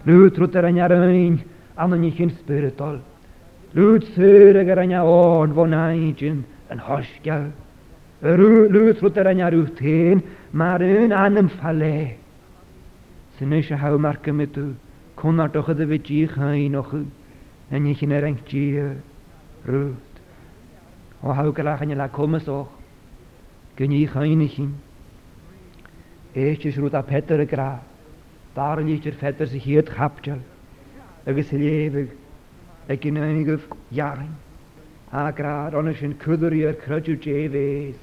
Lwyd 0.10 0.39
rwyd 0.41 0.55
ar 0.58 0.67
anna'r 0.72 0.96
ein, 0.98 1.36
anna 1.84 2.00
ni 2.01 2.10
chi'n 2.17 2.31
spyrdol. 2.39 2.98
Lwyd 3.77 4.08
syr 4.15 4.58
ag 4.63 4.72
ar 4.74 4.81
anna 4.81 5.03
o'n 5.08 5.53
fo'n 5.58 5.75
naidyn 5.75 6.39
yn 6.74 6.81
hosgaw. 6.88 7.46
Lwyd 8.22 8.79
rwyd 8.98 9.22
ar 9.22 9.29
anna'r 9.36 9.60
yw 9.60 9.67
hen, 9.81 10.25
ma'r 10.58 10.86
un 10.89 11.13
anam 11.25 11.51
ffale. 11.53 11.93
Sy'n 13.38 13.55
eisiau 13.60 13.79
haw 13.84 14.00
ma'r 14.03 14.20
gymydw, 14.25 14.65
cwnar 15.22 15.53
doch 15.53 15.70
ydw 15.74 15.86
fe 15.93 16.01
gych 16.10 16.34
hain 16.41 16.79
o'ch 16.81 16.96
ni 17.72 17.93
chi'n 17.98 18.12
er 18.15 18.24
erang 18.24 18.39
gych 18.48 19.67
rwyd. 19.70 20.22
O 21.22 21.38
haw 21.38 21.51
gyrach 21.53 21.86
anna'r 21.86 22.12
cwmys 22.17 22.50
o'ch, 22.50 22.72
gynnu 23.77 24.03
chain 24.12 24.41
i 24.41 24.50
chi'n. 24.58 24.72
Eich 26.32 26.64
ys 26.64 26.78
rwyd 26.80 26.94
a 26.96 27.02
peder 27.04 27.42
y 27.44 27.48
gra, 27.52 27.66
Dar 28.56 28.80
yr 28.80 28.84
darlítir 28.88 29.16
sy'n 29.20 29.40
hyd 29.64 29.64
hiad 29.66 29.90
chapteal, 29.96 30.38
ys 31.28 31.46
sa 31.50 31.56
lévig 31.60 32.10
a 32.92 32.96
gynnig 33.04 33.48
gof 33.50 33.64
jarin. 33.96 34.32
A 35.12 35.26
gra 35.32 35.72
grad 35.72 35.76
ond 35.82 35.92
sin 36.00 36.14
cwddwri 36.24 36.62
ar 36.70 36.76
crydw 36.86 37.16
jefes, 37.26 37.96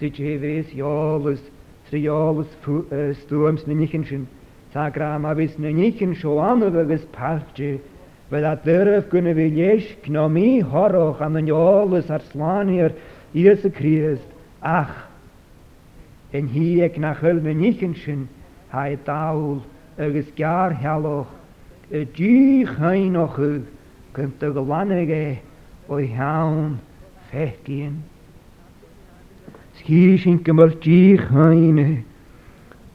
sy 0.00 0.10
jefes 0.18 0.70
iolus, 0.74 1.42
sy 1.90 2.02
iolus 2.06 2.54
stwams 3.22 3.62
na 3.70 3.74
yn 3.78 4.06
sy'n. 4.10 4.26
sa 4.74 4.88
gra 4.90 5.12
ma 5.22 5.34
bys 5.38 5.54
na 5.62 5.68
yn 5.70 6.14
sio 6.18 6.38
anodd 6.42 6.76
agus 6.82 7.06
parche, 7.14 7.70
Fe 8.30 8.40
da 8.42 8.54
dyrf 8.56 9.06
gynnu 9.14 9.34
fi 9.38 9.46
leis 9.60 9.86
gnomi 10.08 10.58
horoch 10.60 11.20
am 11.22 11.36
yn 11.38 11.48
iolus 11.54 12.10
ar 12.10 12.22
slani'r 12.32 12.94
ies 13.32 13.62
y 13.64 13.70
criest. 13.70 14.26
ach 14.62 15.05
en 16.36 16.46
hier 16.46 16.90
nach 16.98 17.20
hij 17.20 18.98
taal, 19.02 19.02
taul, 19.02 19.62
ergens 19.94 20.26
jaar 20.34 20.72
helloch, 20.82 21.28
et 21.90 22.12
die 22.16 22.66
heinoche, 22.76 23.60
kunt 24.12 24.40
de 24.40 24.50
gelannige, 24.52 25.34
oi 25.88 26.12
haun, 26.14 26.78
vechtien. 27.30 28.02
Schieschen 29.80 30.42
kemmel 30.42 30.70
die 30.84 31.20
heine, 31.20 31.96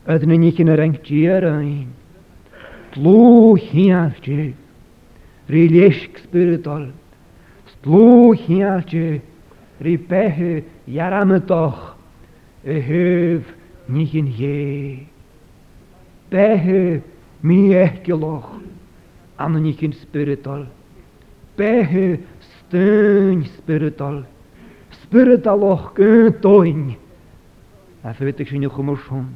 et 0.06 0.26
ne 0.26 0.36
nichen 0.38 0.70
renk 0.76 1.02
die 1.08 1.26
rein, 1.40 1.88
tloo 2.94 3.56
hieltje, 3.56 4.52
rilesk 5.48 6.18
spiritual, 6.28 6.86
tloo 7.82 8.34
hieltje, 8.38 9.18
ripehe 9.82 10.62
jarametoch, 10.86 11.91
ni 12.66 14.06
hyn 14.06 14.28
ie. 14.40 15.08
Behe 16.32 17.02
mi 17.42 17.90
ni 19.50 19.72
hyn 19.74 19.94
spiritual. 19.94 20.68
Behe 21.58 22.20
stön 22.42 23.46
spiritual. 23.58 24.26
gyn 25.92 26.32
doyn. 26.42 26.96
A 28.04 28.10
fytig 28.16 28.48
sy'n 28.50 28.64
yw 28.66 28.72
chymwyswn. 28.74 29.28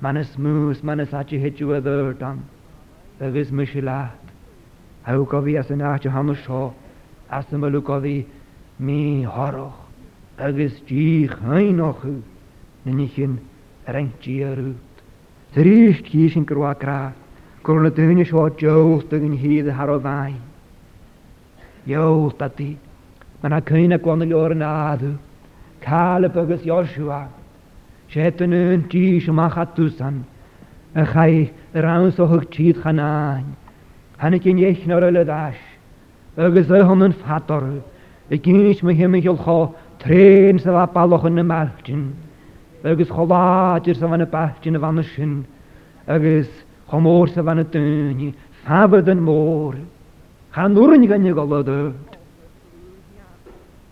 Man 0.00 0.16
ys 0.20 0.34
mwys, 0.38 0.82
mae'n 0.86 1.00
ys 1.02 1.12
ati 1.16 1.38
hedju 1.42 1.72
y 1.74 1.80
ddyrdan. 1.82 2.40
Ygys 3.18 3.50
mysilat. 3.50 4.14
A 5.04 5.16
yw 5.16 5.24
gofi 5.26 5.56
as 5.58 5.70
yna 5.70 5.94
ati 5.94 6.08
hanw 6.08 6.36
sio. 6.46 6.70
As 7.30 7.50
yma 7.50 7.66
lw 7.72 7.82
gofi 7.82 8.26
mi 8.78 9.24
horoch 9.24 9.89
agus 10.40 10.72
dí 10.88 11.28
chainochu 11.28 12.22
na 12.84 12.92
ní 12.92 13.06
sin 13.14 13.38
reintíarút. 13.88 14.76
Tá 15.52 15.60
ríist 15.60 16.04
hí 16.08 16.30
sin 16.32 16.44
gohárá 16.44 17.12
gur 17.62 17.84
hyd 17.84 17.98
y 19.66 19.70
haro 19.78 19.98
deolta 21.86 22.50
an 22.50 22.56
ati, 22.56 22.76
mae 23.42 23.48
na 23.50 23.60
cyn 23.62 23.92
a 23.94 23.98
gwan 23.98 24.20
y 24.20 24.26
lor 24.28 24.52
yn 24.52 24.60
adw, 24.62 25.14
cael 25.80 26.26
y 26.26 26.28
bygys 26.28 26.60
Joshua, 26.62 27.30
sé 28.12 28.20
an 28.20 28.84
tí 28.92 29.18
semach 29.20 29.54
chatúsan 29.54 30.24
a 30.94 31.06
cha 31.06 31.24
ran 31.72 32.12
sothg 32.12 32.44
tíad 32.52 32.82
chanáin, 32.82 33.46
Hanna 34.18 34.38
cin 34.42 34.58
dhéithnar 34.58 35.10
le 35.10 35.24
dáis, 35.24 35.56
agus 36.36 36.68
le 36.68 36.82
hon 36.84 37.00
an 37.02 37.14
fatarú, 37.14 37.80
i 38.30 38.36
mae 38.52 39.08
me 39.08 39.18
yn 39.18 39.22
cho 39.24 39.72
Tréin 40.00 40.56
sa 40.58 40.70
bh 40.72 40.92
ballach 40.94 41.24
an 41.26 41.34
na 41.34 41.42
metin, 41.42 42.14
agus 42.84 43.08
choláidir 43.10 43.94
sa 44.00 44.06
bhana 44.06 44.24
betin 44.24 44.74
a 44.74 44.78
bhana 44.80 45.04
sin, 45.04 45.44
agus 46.08 46.48
chomór 46.88 47.28
sa 47.34 47.42
bhana 47.42 47.66
duine, 47.70 48.32
fabad 48.66 49.06
an 49.10 49.20
mór, 49.20 49.76
Chanúrin 50.54 51.06
gan 51.06 51.30
go 51.34 51.62
dut. 51.62 52.16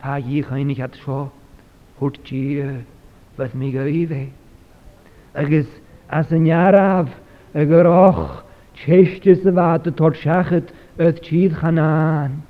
Tá 0.03 0.17
dhí 0.25 0.43
chainig 0.43 0.79
hat 0.79 0.93
seo 0.95 1.31
thuirtí 2.01 2.57
bheit 3.37 3.53
mí 3.55 3.71
go 3.71 3.81
dhé. 3.85 4.09
E? 4.11 4.33
Agus 5.35 5.67
as 6.09 6.33
an 6.33 6.45
nearrah 6.45 7.07
a 7.55 7.61
gurách 7.67 8.43
séiste 8.81 9.37
sa 9.45 9.51
bhhat 9.51 9.87
a 9.87 9.91
tor 9.93 10.13
seachat 10.13 10.71
a 10.99 11.13
tíad 11.13 11.53
chanán, 11.61 12.41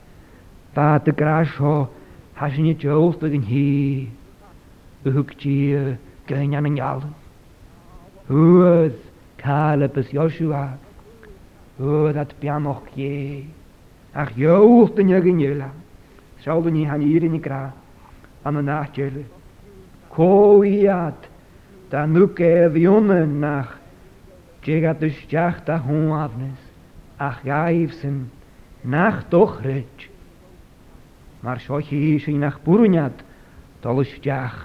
Bá 0.77 1.03
a 1.05 1.11
grá 1.13 1.43
Has 2.39 2.51
eh, 2.51 2.57
je 2.57 2.63
niet 2.63 2.83
hoofd 2.83 3.19
begin 3.19 3.41
hier. 3.41 4.07
Behoekt 5.03 5.43
je 5.43 5.95
kun 6.25 6.51
je 6.51 6.57
aan 6.57 6.75
jalen. 6.75 7.13
Hoe 8.27 8.93
is 9.95 10.11
Joshua. 10.11 10.79
Hoe 11.77 12.13
dat 12.13 12.35
pianoch 12.39 12.83
je. 12.93 13.43
Ach 14.13 14.31
je 14.35 14.47
hoofd 14.47 14.99
in 14.99 15.09
je 15.39 15.61
Zal 16.39 16.65
je 16.65 16.71
niet 16.71 16.89
aan 16.89 17.01
hier 17.01 17.23
in 17.23 17.33
je 17.33 17.41
kra. 17.41 17.75
Aan 18.43 18.65
de 18.65 19.11
Kooiat. 20.09 21.29
Dan 21.89 22.23
ook 22.23 22.39
even 22.39 23.39
nach. 23.39 23.79
Tjegat 24.61 25.01
dus 25.01 25.25
jacht 25.29 25.67
dat 25.67 25.81
hoen 25.81 26.29
Ach 27.17 27.41
gaifsen. 27.41 28.31
Nach 28.83 29.25
toch 29.29 29.61
mar 31.45 31.61
sio 31.63 31.79
hi 31.87 32.19
sy'n 32.23 32.45
eich 32.47 32.57
bwrwniad, 32.65 33.21
dolus 33.85 34.11
diach 34.25 34.57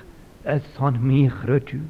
y 0.50 0.56
thon 0.76 0.98
mi 1.04 1.26
chrydw. 1.30 1.82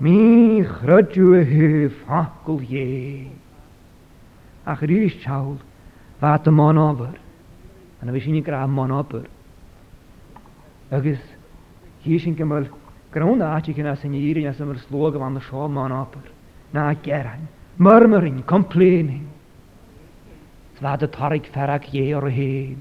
Mi 0.00 0.62
chrydw 0.64 1.34
y 1.40 1.42
hy 1.50 1.68
ffacl 2.02 2.60
ie. 2.66 3.28
A 4.68 4.76
chrys 4.80 5.16
siawl, 5.24 5.58
fat 6.20 6.48
y 6.48 6.52
mon 6.54 6.80
ofyr, 6.80 7.16
a 8.00 8.06
na 8.06 8.14
fi 8.16 8.22
sy'n 8.26 8.38
i 8.40 8.44
gra 8.44 8.62
mon 8.68 8.92
ofyr. 9.00 9.26
Ygys, 10.96 11.22
hi 12.04 12.18
sy'n 12.20 12.36
gymryd 12.38 12.68
grawn 13.14 13.42
a 13.42 13.54
ti 13.64 13.72
gynnas 13.76 14.04
yn 14.06 14.16
eirin 14.18 14.48
as 14.50 14.60
ymwyr 14.62 14.80
slwg 14.84 15.18
am 15.20 15.40
y 15.40 15.44
siol 15.48 15.72
mon 15.72 15.94
ofyr. 15.96 16.28
Na 16.74 16.88
geran, 17.02 17.48
murmuring, 17.82 18.44
complaining. 18.46 19.26
Fad 20.80 21.02
y 21.04 21.10
torig 21.12 21.48
ferag 21.52 21.88
ie 21.92 22.06
o'r 22.16 22.30
hyn 22.32 22.78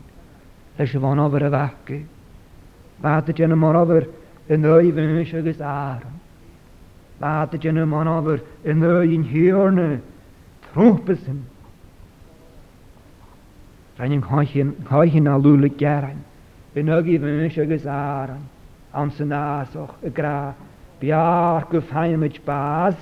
leis 0.80 0.94
bhán 0.96 1.20
ábhar 1.20 1.44
a 1.44 1.50
bhacu. 1.50 2.00
Báta 3.02 3.32
déanana 3.34 3.56
mar 3.60 3.76
ábhar 3.76 4.06
in 4.48 4.60
nuimhis 4.62 5.34
agus 5.34 5.60
áram. 5.60 6.14
Báta 7.20 7.58
déanana 7.58 7.86
man 7.86 8.08
ábhar 8.08 8.40
in 8.64 8.78
nuon 8.80 9.24
hiorna 9.28 10.00
trúmpasin. 10.72 11.42
Rhain 14.00 14.12
yn 14.16 14.24
choichin 14.24 15.28
a 15.28 15.36
lúla 15.38 15.68
geran, 15.76 16.24
in 16.74 16.86
nuimhis 16.88 17.58
agus 17.58 17.86
áram, 17.86 18.48
an 18.94 19.12
san 19.12 19.32
ásoch 19.36 19.98
y 20.02 20.08
gra, 20.10 20.56
biar 21.02 21.68
go 21.70 21.82
fhaimid 21.82 22.40
báz, 22.46 22.96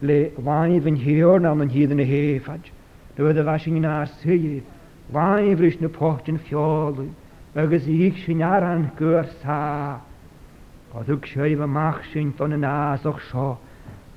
le 0.00 0.30
wain 0.40 0.80
fy 0.80 0.96
hiorna 0.96 1.52
man 1.54 1.68
hyd 1.68 1.92
yn 1.92 2.00
y 2.00 2.08
hefad, 2.08 2.72
Dwi'n 3.16 3.32
dweud 3.32 3.38
y 3.40 3.44
fasing 3.48 3.76
yn 3.78 3.84
ar 3.88 4.10
sydd, 4.20 4.64
Laimris 5.14 5.78
na 5.80 5.86
yn 6.28 6.38
fiolu, 6.48 7.04
agos 7.54 7.84
íag 7.86 8.16
sy'n 8.24 8.40
aran 8.42 8.88
gyr 8.98 9.26
sa. 9.42 10.00
Oedd 10.90 11.04
Oddwg 11.06 11.28
siarif 11.30 11.62
y 11.62 11.68
mach 11.70 12.02
sy'n 12.10 12.32
ton 12.36 12.52
yn 12.56 12.64
as 12.66 13.06
o'ch 13.06 13.20
sio, 13.30 13.52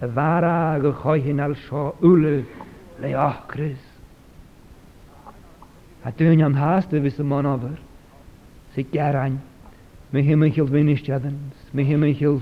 y 0.02 0.08
fara 0.16 0.56
ag 0.80 0.88
y 0.90 1.20
hyn 1.28 1.40
al 1.46 1.54
sio 1.68 1.92
wlyg 2.02 2.50
le 3.04 3.12
ochrys. 3.14 3.84
A 6.08 6.12
dyn 6.12 6.42
am 6.42 6.58
hast 6.58 6.94
y 6.96 7.02
fys 7.04 7.20
y 7.22 7.26
mon 7.28 7.46
ofyr, 7.46 7.78
sy'n 8.74 8.90
geraint. 8.92 9.46
Mae 10.10 10.26
hym 10.26 10.42
yn 10.48 10.56
chyl 10.56 10.72
fynys 10.74 11.04
jadans, 11.06 11.68
mae 11.76 11.86
hym 11.86 12.08
yn 12.08 12.16
chyl 12.18 12.40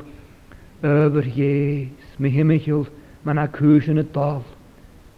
yfyr 0.88 1.28
ies, 1.36 2.08
mae 2.22 2.32
hym 2.32 2.56
yn 2.56 2.64
chyl 2.64 2.88
mae'n 3.28 3.52
cwys 3.58 3.92
yn 3.92 4.00
y 4.00 4.08
dol, 4.16 4.40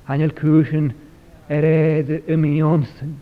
hanyl 0.09 0.33
cwys 0.41 0.73
yn 0.79 0.89
er 1.49 1.65
edd 1.65 2.11
y 2.29 2.35
mi 2.37 2.51
omsen. 2.63 3.15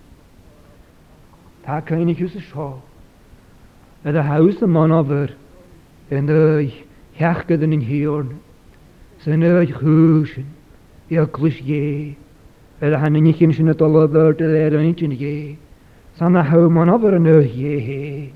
Ta 1.64 1.80
kain 1.82 2.10
ik 2.12 2.18
huse 2.20 2.42
sjå. 2.50 2.74
Er 4.04 4.12
det 4.16 4.24
hause 4.28 4.68
man 4.68 4.92
over 4.92 5.28
en 6.12 6.30
øy 6.30 6.70
hjerkeden 7.16 7.74
in 7.74 7.82
hjørn. 7.88 8.34
Sen 9.24 9.44
øy 9.44 9.72
husen. 9.72 10.46
Ja 11.12 11.26
klus 11.26 11.56
je. 11.62 11.78
E 11.78 12.12
e 12.12 12.16
er 12.82 12.90
det 12.90 13.00
han 13.00 13.16
ikke 13.16 13.44
in 13.44 13.54
sin 13.54 13.68
at 13.70 13.82
alle 13.82 14.08
vørte 14.14 14.44
der 14.70 14.78
og 14.78 14.84
ikke 14.86 15.10
je. 15.16 15.56
Sanna 16.16 16.42
hau 16.42 16.70
man 16.70 16.90
over 16.90 17.16
en 17.16 17.26
øy 17.26 17.46
je 17.48 17.80
he. 17.80 18.32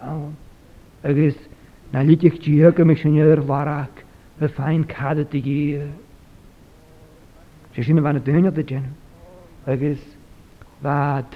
Aon. 0.00 0.36
Agus 1.04 1.34
er 1.34 1.38
na 1.98 2.02
litig 2.02 2.40
tjøke 2.42 2.84
mig 2.84 2.98
sin 2.98 3.18
øy 3.18 3.38
varak. 3.46 3.90
Y 4.40 4.44
e 4.44 4.48
fain 4.48 4.84
kadet 4.84 5.34
i 5.34 5.40
gyr. 5.40 5.88
Sy'n 7.74 7.84
sy'n 7.84 8.02
fan 8.02 8.16
y 8.16 8.20
dyniad 8.26 8.56
y 8.58 8.62
gennym 8.66 8.96
agus 9.72 9.98
bhd 10.82 11.34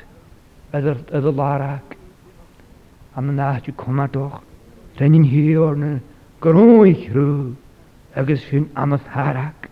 a 1.18 1.30
láraach 1.38 1.96
am 3.14 3.28
an 3.30 3.36
náú 3.38 3.72
comatoch 3.80 4.38
renin 5.00 5.24
hiíor 5.32 5.74
na 5.80 5.88
goróich 6.44 7.02
rú 7.16 7.24
agus 8.22 8.40
sin 8.48 8.64
amthraach 8.84 9.66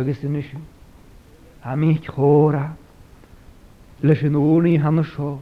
agus 0.00 0.22
in 0.28 0.38
sin 0.48 0.62
a 1.62 1.74
mícht 1.82 2.08
chóra 2.14 2.62
leis 4.02 4.22
an 4.28 4.38
óí 4.44 4.72
hanna 4.84 5.04
seo 5.10 5.32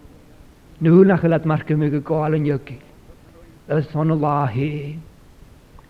nuúnach 0.80 1.22
le 1.30 1.38
mar 1.52 1.62
go 1.68 1.76
mé 1.84 1.88
go 1.94 2.00
gáin 2.10 2.44
joki 2.48 2.78
leis 3.68 3.86
sanna 3.92 4.18
láhé 4.26 4.72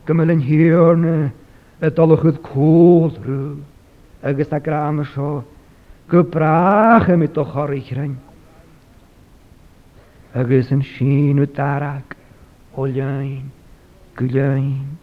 go 0.05 0.13
me 0.21 0.29
an 0.37 0.41
hiorne 0.51 1.33
a 1.81 1.89
dalachud 2.01 2.43
cóil 2.51 3.17
rú 3.29 3.41
agus 4.27 4.49
a 4.51 4.59
gram 4.59 5.05
seo 5.15 5.45
go 6.09 6.25
bracha 6.25 7.17
mit 7.17 7.33
do 7.33 7.45
choirirein. 7.45 8.17
Agus 10.35 10.71
an 10.73 10.83
sinú 10.83 11.47
darag 11.47 12.03
o 12.77 12.83
lein 12.83 13.51
gylein. 14.17 14.27
A 14.27 14.29
go 14.29 14.39
lein. 14.41 14.99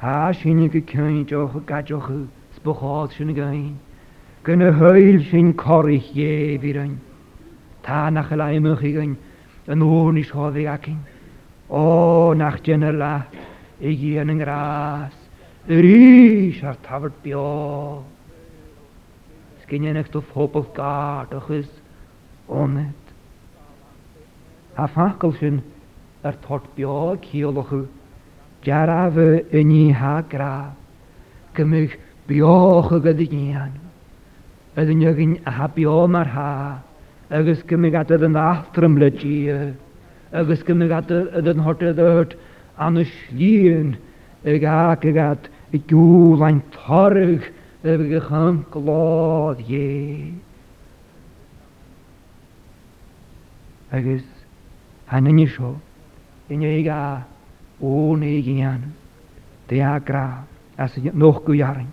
Tá 0.00 0.34
sinne 0.34 0.66
o 0.66 0.82
cein 0.90 1.24
deocha 1.24 1.60
gaideocha 1.70 2.26
spocháil 2.56 3.30
y 3.30 3.32
gain, 3.34 3.78
go 4.42 4.56
na 4.56 4.70
thuil 4.72 5.20
sin 5.30 5.54
choirich 5.54 6.12
dhéhhírein. 6.14 6.96
Tá 7.84 8.10
nach 8.12 8.32
a 8.32 8.36
leimimeach 8.36 8.82
gain 8.96 9.16
an 9.68 9.78
óní 9.80 10.24
sáí 10.26 10.66
acin. 10.66 10.98
O, 11.70 12.34
nach 12.34 12.58
y 12.64 12.74
le 12.76 13.14
i 13.80 13.96
gyn 13.96 14.26
dhéanaan 14.26 14.46
rás. 14.46 15.23
Rys 15.68 16.62
ar 16.62 16.76
tafod 16.84 17.12
bio. 17.24 18.04
Sgynny 19.64 19.80
Sgynny'n 19.94 19.96
eich 19.96 20.10
dwf 20.12 20.28
hobl 20.36 20.66
gard 20.76 21.30
chys 21.46 21.70
onet. 22.52 23.14
A 24.76 24.84
ffacol 24.84 25.32
sy'n 25.38 25.62
ar 26.22 26.34
tort 26.44 26.68
bio 26.76 26.92
o'ch 27.16 27.30
Jaraf 28.62 29.16
y 29.56 29.64
ni 29.64 29.86
ha 29.96 30.18
gra. 30.20 30.28
graf. 30.36 30.72
Gymych 31.56 31.96
bioch 32.28 32.92
o 32.92 33.00
gydig 33.00 33.32
an. 33.56 33.80
Ydyn 34.76 35.00
ygyn 35.08 35.38
a 35.46 35.50
ha 35.62 35.66
bio 35.72 36.04
mar 36.06 36.28
ha. 36.36 36.82
Agus 37.32 37.62
gymych 37.64 37.96
adeg 38.02 38.20
yn 38.22 38.36
athrym 38.36 38.98
le 39.00 39.08
gir. 39.16 39.72
Agus 40.30 40.60
gymych 40.62 40.92
adeg 40.92 41.40
yn 41.46 41.64
hortedd 41.64 41.96
yd 42.04 42.36
an 42.76 43.00
y 43.00 43.08
slín 43.08 43.96
ag 44.44 44.60
ag 44.68 45.04
ag 45.16 45.48
i 45.74 45.78
dŵlain 45.90 46.58
targ 46.74 47.46
ef 47.92 47.98
y 48.04 48.08
gachan 48.14 48.60
glodd 48.74 49.62
ie. 49.66 50.32
Agus 53.98 54.22
hanan 55.12 55.40
i 55.42 55.46
sio, 55.50 55.72
yn 56.54 56.62
ei 56.68 56.82
ga 56.86 56.98
o 57.90 58.14
neu 58.22 58.40
gynian, 58.46 58.86
de 59.68 59.82
a 59.88 59.96
gra, 59.98 60.26
as 60.84 60.94
y 61.02 61.10
noch 61.12 61.42
gwyaren, 61.48 61.90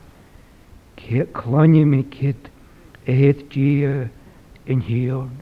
clonio 1.35 1.85
mi 1.93 2.03
cyd 2.13 2.49
eith 3.17 3.41
gio 3.55 3.95
yn 4.69 4.83
hiorn. 4.91 5.33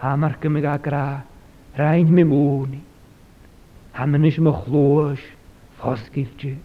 Hamar 0.00 0.38
gymig 0.40 0.64
a 0.68 0.78
gra, 0.80 1.04
rhaid 1.76 2.08
mi 2.08 2.24
mwni, 2.24 2.80
hanan 4.00 4.28
i 4.28 4.32
sio 4.34 4.46
mo 4.48 4.54
chlwys, 4.62 5.24
fosgildi. 5.82 6.56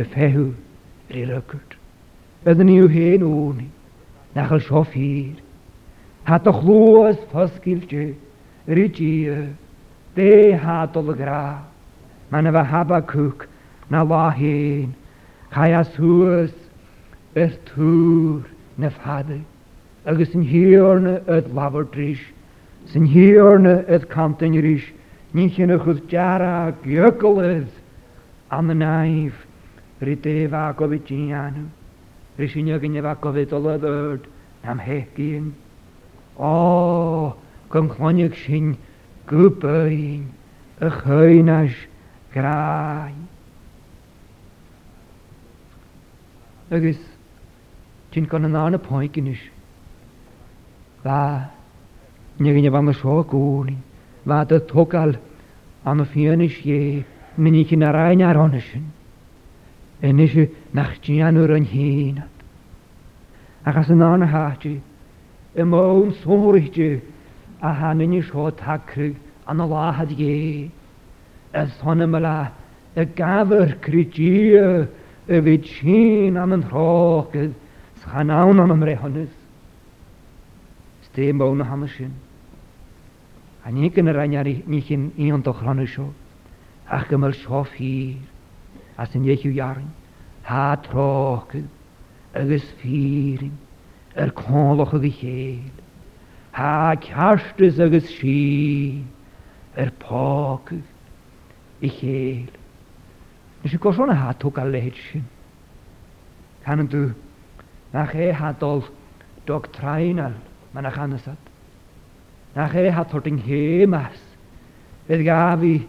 fehu 0.00 0.52
lélökött. 1.10 1.76
Bedd 2.42 2.62
níu 2.62 2.88
hén 2.88 3.22
óni, 3.22 3.70
nach 4.32 4.52
a 4.52 4.58
sofír. 4.58 5.34
Hát 6.22 6.46
a 6.46 6.52
chlóaz 6.60 7.16
faszkilcső, 7.30 8.16
ricsíjö, 8.64 9.42
dé 10.14 10.52
hátol 10.54 11.12
grá. 11.14 11.68
Mana 12.28 12.50
va 12.50 12.64
habakuk, 12.64 13.46
na 13.86 14.02
lahén, 14.02 14.96
chajas 15.50 15.94
húas, 15.94 16.50
öst 17.32 17.68
húr, 17.74 18.48
nef 18.74 18.96
hadu. 19.02 19.36
Agus 20.04 20.32
een 20.34 20.40
hierne 20.42 21.22
öt 21.26 21.52
lavertrisch, 21.52 22.32
sin 22.84 23.02
hierne 23.04 23.84
öt 23.88 24.06
kantenrisch, 24.06 24.92
niet 25.30 25.54
genoeg 25.54 25.86
het 25.86 26.10
jara, 26.10 26.76
jökkel 26.84 27.50
is, 27.60 27.68
aan 28.48 28.66
de 28.66 28.72
naïef. 28.74 29.34
gofyd 30.02 30.02
riteva 30.02 30.74
kovichinyanam, 30.74 31.70
rishinyaginyava 32.38 33.14
kovitolaverd, 33.22 34.24
nam 34.64 34.78
gofyd 34.78 35.52
O, 36.38 36.44
am 36.44 36.46
O, 36.46 37.36
gymchlonig 37.72 38.34
sy'n 38.36 38.74
gwbyn, 39.30 40.26
y 40.82 40.88
chyn 41.02 41.48
as 41.54 41.72
grai. 42.34 43.12
Agus, 46.72 46.98
ti'n 48.10 48.26
gan 48.32 48.44
yn 48.48 48.56
anna 48.58 48.78
poen 48.80 49.06
gynnys. 49.12 49.40
Fa, 51.02 51.48
nyrgyn 52.40 52.68
efo 52.70 52.80
anna 52.80 52.94
sio 52.96 53.20
gwni, 53.30 53.76
fa 54.24 54.42
dy 54.50 54.58
togal 54.70 55.14
anna 55.84 56.08
ffianys 56.12 56.58
ie, 56.64 57.04
mynd 57.36 57.60
i 57.60 57.64
chi'n 57.70 57.84
arain 57.90 58.24
ar 58.24 58.40
honysyn 58.40 58.90
yn 60.02 60.18
isio 60.22 60.48
nachtianwr 60.74 61.52
yn 61.54 61.66
hyn. 61.70 62.22
yna 63.62 63.86
yn 63.94 64.02
an 64.02 64.22
hati, 64.26 64.80
y 65.54 65.62
môn 65.62 66.10
sôrydju 66.22 66.98
a 67.62 67.70
hanyn 67.80 68.16
i 68.18 68.22
sio 68.26 68.48
tacryg 68.58 69.14
an 69.46 69.60
o 69.62 69.66
lahad 69.70 70.10
ie. 70.18 70.70
Y 71.54 71.62
son 71.78 72.00
yma 72.02 72.18
la, 72.18 72.34
y 72.98 73.04
gafr 73.16 73.76
crydio 73.84 74.88
y 75.30 75.38
fyd 75.40 75.70
sy'n 75.70 76.36
am 76.40 76.52
yn 76.58 76.66
rhogydd 76.72 77.54
schanawn 78.02 78.58
am 78.58 78.72
ymre 78.74 78.96
ymrehonys. 78.98 79.30
Stêm 81.06 81.38
bawn 81.38 81.60
o 81.62 81.68
hamasyn. 81.68 82.10
A 83.64 83.70
ni 83.70 83.88
gynnyrra 83.94 84.26
ni 84.26 84.36
ar 84.40 84.50
ni 84.66 84.82
chi'n 84.82 85.12
un 85.34 85.44
dochron 85.46 85.84
y 85.84 85.86
sio. 85.86 86.10
Ac 86.90 87.12
ymwyl 87.14 87.36
sio 87.38 87.62
ffyr 87.70 88.31
a 89.02 89.06
sy'n 89.10 89.24
eich 89.32 89.42
yw 89.48 89.56
iarn, 89.58 89.88
ha 90.46 90.64
trochu, 90.86 91.64
agus 92.38 92.68
ffyrin, 92.78 93.56
yr 94.22 94.30
conloch 94.38 94.92
ag 94.94 95.06
eich 95.08 95.22
eil, 95.26 95.82
ha 96.54 96.94
ciastus 97.02 97.80
agus 97.82 98.06
si, 98.14 99.02
yr 99.74 99.90
pocu, 100.04 100.78
eich 101.82 101.98
eil. 102.06 102.46
Nes 103.62 103.74
i 103.74 103.80
gosio 103.82 104.06
e 104.06 104.12
na 104.12 104.18
hatwg 104.22 104.60
a 104.62 104.66
lehyd 104.70 104.98
sy'n. 105.10 105.26
Can 106.64 106.84
yn 106.84 106.90
dw, 106.92 107.02
na 107.94 108.06
che 108.10 108.30
hadol 108.38 108.84
doctrinal, 109.50 110.38
mae'n 110.74 110.90
achanysad. 110.92 111.50
Na 112.54 112.70
che 112.70 112.86
hatwg 112.94 113.32
yng 113.34 113.42
mas, 113.90 114.22
fydd 115.08 115.26
gaf 115.26 115.66
i 115.66 115.80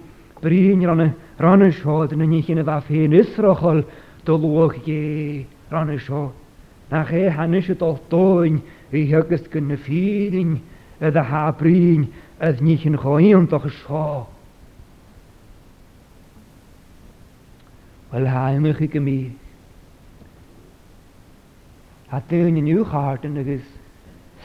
brin 0.44 0.82
ranne 0.86 1.14
ranne 1.40 1.72
seo 1.74 2.04
na 2.20 2.26
y 2.38 2.42
chinna 2.46 2.66
bheit 2.68 2.88
féin 2.90 3.16
isrochol 3.20 3.80
do 4.28 4.34
ge 4.86 5.46
ran 5.72 5.90
y 5.90 5.98
sio. 5.98 6.32
Na 6.92 7.04
ché 7.06 7.30
hanne 7.32 7.64
se 7.64 7.74
dotóin 7.74 8.60
i 8.92 9.08
hygys 9.08 9.10
hegus 9.10 9.50
gon 9.52 9.68
na 9.68 9.76
fíring 9.78 10.60
a 11.02 11.08
a 11.08 11.24
há 11.24 11.52
brín 11.56 12.08
a 12.40 12.52
ní 12.62 12.78
chin 12.78 12.98
choíonach 12.98 13.66
a 13.66 13.70
seo. 13.70 14.28
Well 18.12 18.74
chi 18.74 18.90
i 19.00 19.32
A 22.14 22.22
dyn 22.30 22.54
ni'n 22.54 22.66
duin 22.68 23.24
in 23.24 23.38
yn 23.38 23.38
ygys 23.42 23.66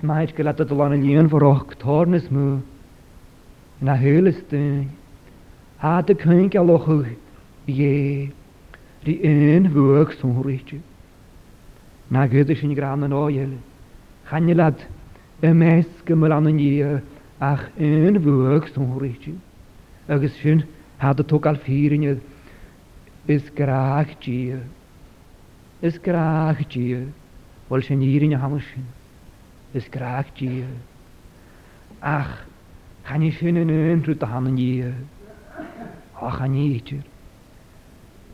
smaid 0.01 0.33
go 0.35 0.43
le 0.45 0.53
do 0.53 0.65
lána 0.75 0.97
líon 0.97 1.29
for 1.29 1.43
ochtónas 1.43 2.31
mú 2.33 2.63
na 3.81 3.93
thulas 4.01 4.41
duin 4.49 4.89
a 5.79 6.01
dy 6.03 6.15
cyn 6.19 6.49
galwch 6.51 6.89
ie, 7.69 8.33
rhi 9.07 9.15
un 9.31 9.69
fwyg 9.71 10.15
sŵn 10.19 10.41
rhywyd. 10.41 10.73
Na 12.11 12.25
gyda 12.33 12.57
sy'n 12.59 12.73
gran 12.75 13.05
yn 13.07 13.13
oel, 13.15 13.53
chanilad 14.31 14.81
y 15.47 15.53
mes 15.55 15.89
gymryd 16.09 16.35
an 16.35 16.49
yn 16.51 16.59
ie, 16.65 16.89
ach 17.39 17.67
un 17.77 18.19
fwyg 18.25 18.67
sŵn 18.73 18.91
rhywyd. 18.97 19.37
Agus 20.11 20.35
sy'n 20.41 20.65
had 21.05 21.23
y 21.23 21.27
tog 21.31 21.47
al 21.47 21.61
yn 21.69 22.09
ydd, 22.15 22.25
ys 23.29 23.45
graag 23.55 24.17
dîr. 24.25 24.61
ys 25.85 25.95
graag 26.03 26.65
dîr, 26.73 27.05
wel 27.71 27.85
sy'n 27.87 28.03
irin 28.03 28.35
y 28.35 28.41
hamys 28.41 28.67
sy'n. 28.75 28.89
ys 29.79 29.87
graag 29.95 30.33
dîr. 30.41 30.67
Ach, 32.03 32.41
chan 33.07 33.23
i 33.23 33.31
sy'n 33.31 33.61
yn 33.63 33.71
yn 33.71 34.03
rhywbeth 34.09 34.27
an 34.27 34.57
Hachaniter. 36.21 37.03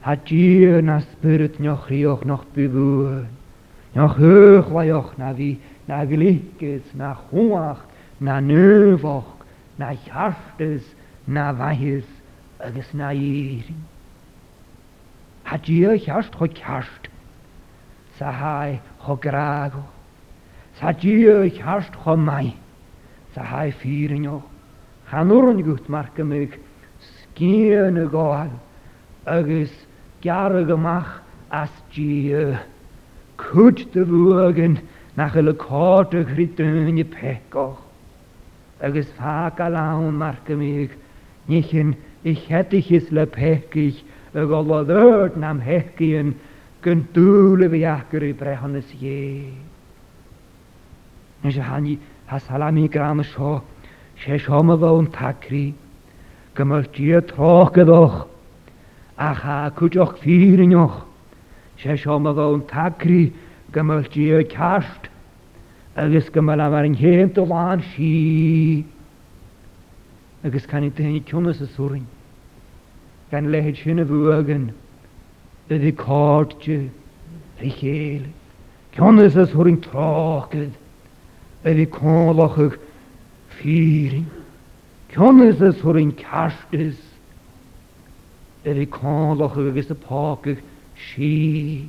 Hat 0.01 0.31
ihr 0.31 0.83
na 0.83 1.01
spirit 1.01 1.61
noch 1.61 1.91
rioch 1.91 2.25
noch 2.25 2.45
bibuen. 2.55 3.29
Noch 3.95 4.19
höch 4.19 4.73
war 4.73 4.85
joch 4.85 5.13
na 5.19 5.31
wie 5.39 5.59
na 5.87 6.05
gelickes, 6.05 6.85
na 6.95 7.11
huach, 7.31 7.81
na 8.21 8.41
nöwoch, 8.41 9.31
na 9.79 9.91
chartes, 10.07 10.83
na 11.27 11.45
weiches, 11.59 12.05
öges 12.67 12.89
na 12.95 13.11
jirin. 13.13 13.81
Hat 15.45 15.69
ihr 15.69 15.99
chast 16.05 16.35
ho 16.41 16.47
chast. 16.49 17.05
Sahai 18.19 18.81
ho 19.05 19.17
grago. 19.17 19.85
Hat 20.81 21.05
ihr 21.05 21.51
chast 21.59 21.95
ho 22.05 22.17
mai. 22.17 22.51
Sahai 23.35 23.71
firin 23.73 24.25
joch. 24.25 24.47
Hanurun 25.11 25.61
gut 25.63 25.89
marke 25.89 26.25
mögt. 26.25 26.61
Gíne 27.37 28.07
agos 28.07 28.51
agus 29.27 29.71
y 30.23 30.23
gymach 30.23 31.21
as 31.51 31.69
Cwt 33.37 33.89
dy 33.93 34.05
do 34.07 34.37
yn 34.63 34.77
nach 35.19 35.35
y 35.35 35.43
chrydyn 35.59 36.97
y 36.99 37.03
pecoch. 37.03 37.81
Agus 38.81 39.09
fáca 39.19 39.57
galawn 39.57 40.15
mar 40.15 40.37
gomíigh 40.47 40.95
níchin 41.49 41.97
i 42.25 42.31
ys 42.37 43.11
le 43.11 43.27
peciich 43.27 44.05
y 44.35 44.47
go 44.53 44.63
leút 44.63 45.37
nam 45.37 45.61
heciíon 45.61 46.35
gon 46.83 47.03
dúla 47.13 47.67
bhíachgur 47.69 48.23
i 48.23 48.33
brehannas 48.33 48.87
dhé. 49.03 49.51
Ní 51.43 51.53
sé 51.53 51.61
haní 51.61 51.99
has 52.27 52.47
halami 52.47 52.89
gram 52.89 53.25
seo 53.25 53.57
sé 54.25 54.39
seoma 54.39 54.77
bhn 54.77 55.11
taríí. 55.11 55.73
Gemartiert 56.55 57.37
hochgedoch. 57.37 58.27
Acha 59.19 59.71
kuchoch 59.71 60.17
vierinoch. 60.19 61.03
Sheshomadon 61.79 62.67
takri 62.69 63.33
gemartiert 63.73 64.51
kasht. 64.51 65.11
Agus 65.97 66.31
gemalamarin 66.31 66.95
heentolan 66.95 67.83
shi. 67.83 68.85
Agus 70.45 70.67
kan 70.67 70.85
inte 70.85 71.03
hen 71.03 71.21
kjonas 71.25 71.61
a 71.61 71.67
surin. 71.67 72.07
Kan 73.31 73.51
lehet 73.51 73.77
shinne 73.77 74.05
vugen. 74.07 74.73
de 75.69 75.91
kortje. 75.93 76.89
Richel. 77.61 78.25
Kjonas 78.95 79.35
a 79.37 79.47
surin 79.47 79.81
troked. 79.81 80.71
Ydi 81.65 81.87
konlachig 81.87 82.79
viering. 83.59 84.27
Kjønnes 85.15 85.61
er 85.63 85.73
så 85.79 85.93
en 86.03 86.11
kjærstes, 86.19 86.97
er 88.67 88.79
i 88.83 88.87
kålach 88.91 89.55
y 89.61 89.71
gisse 89.77 89.95
pakig, 90.07 90.57
si. 90.99 91.87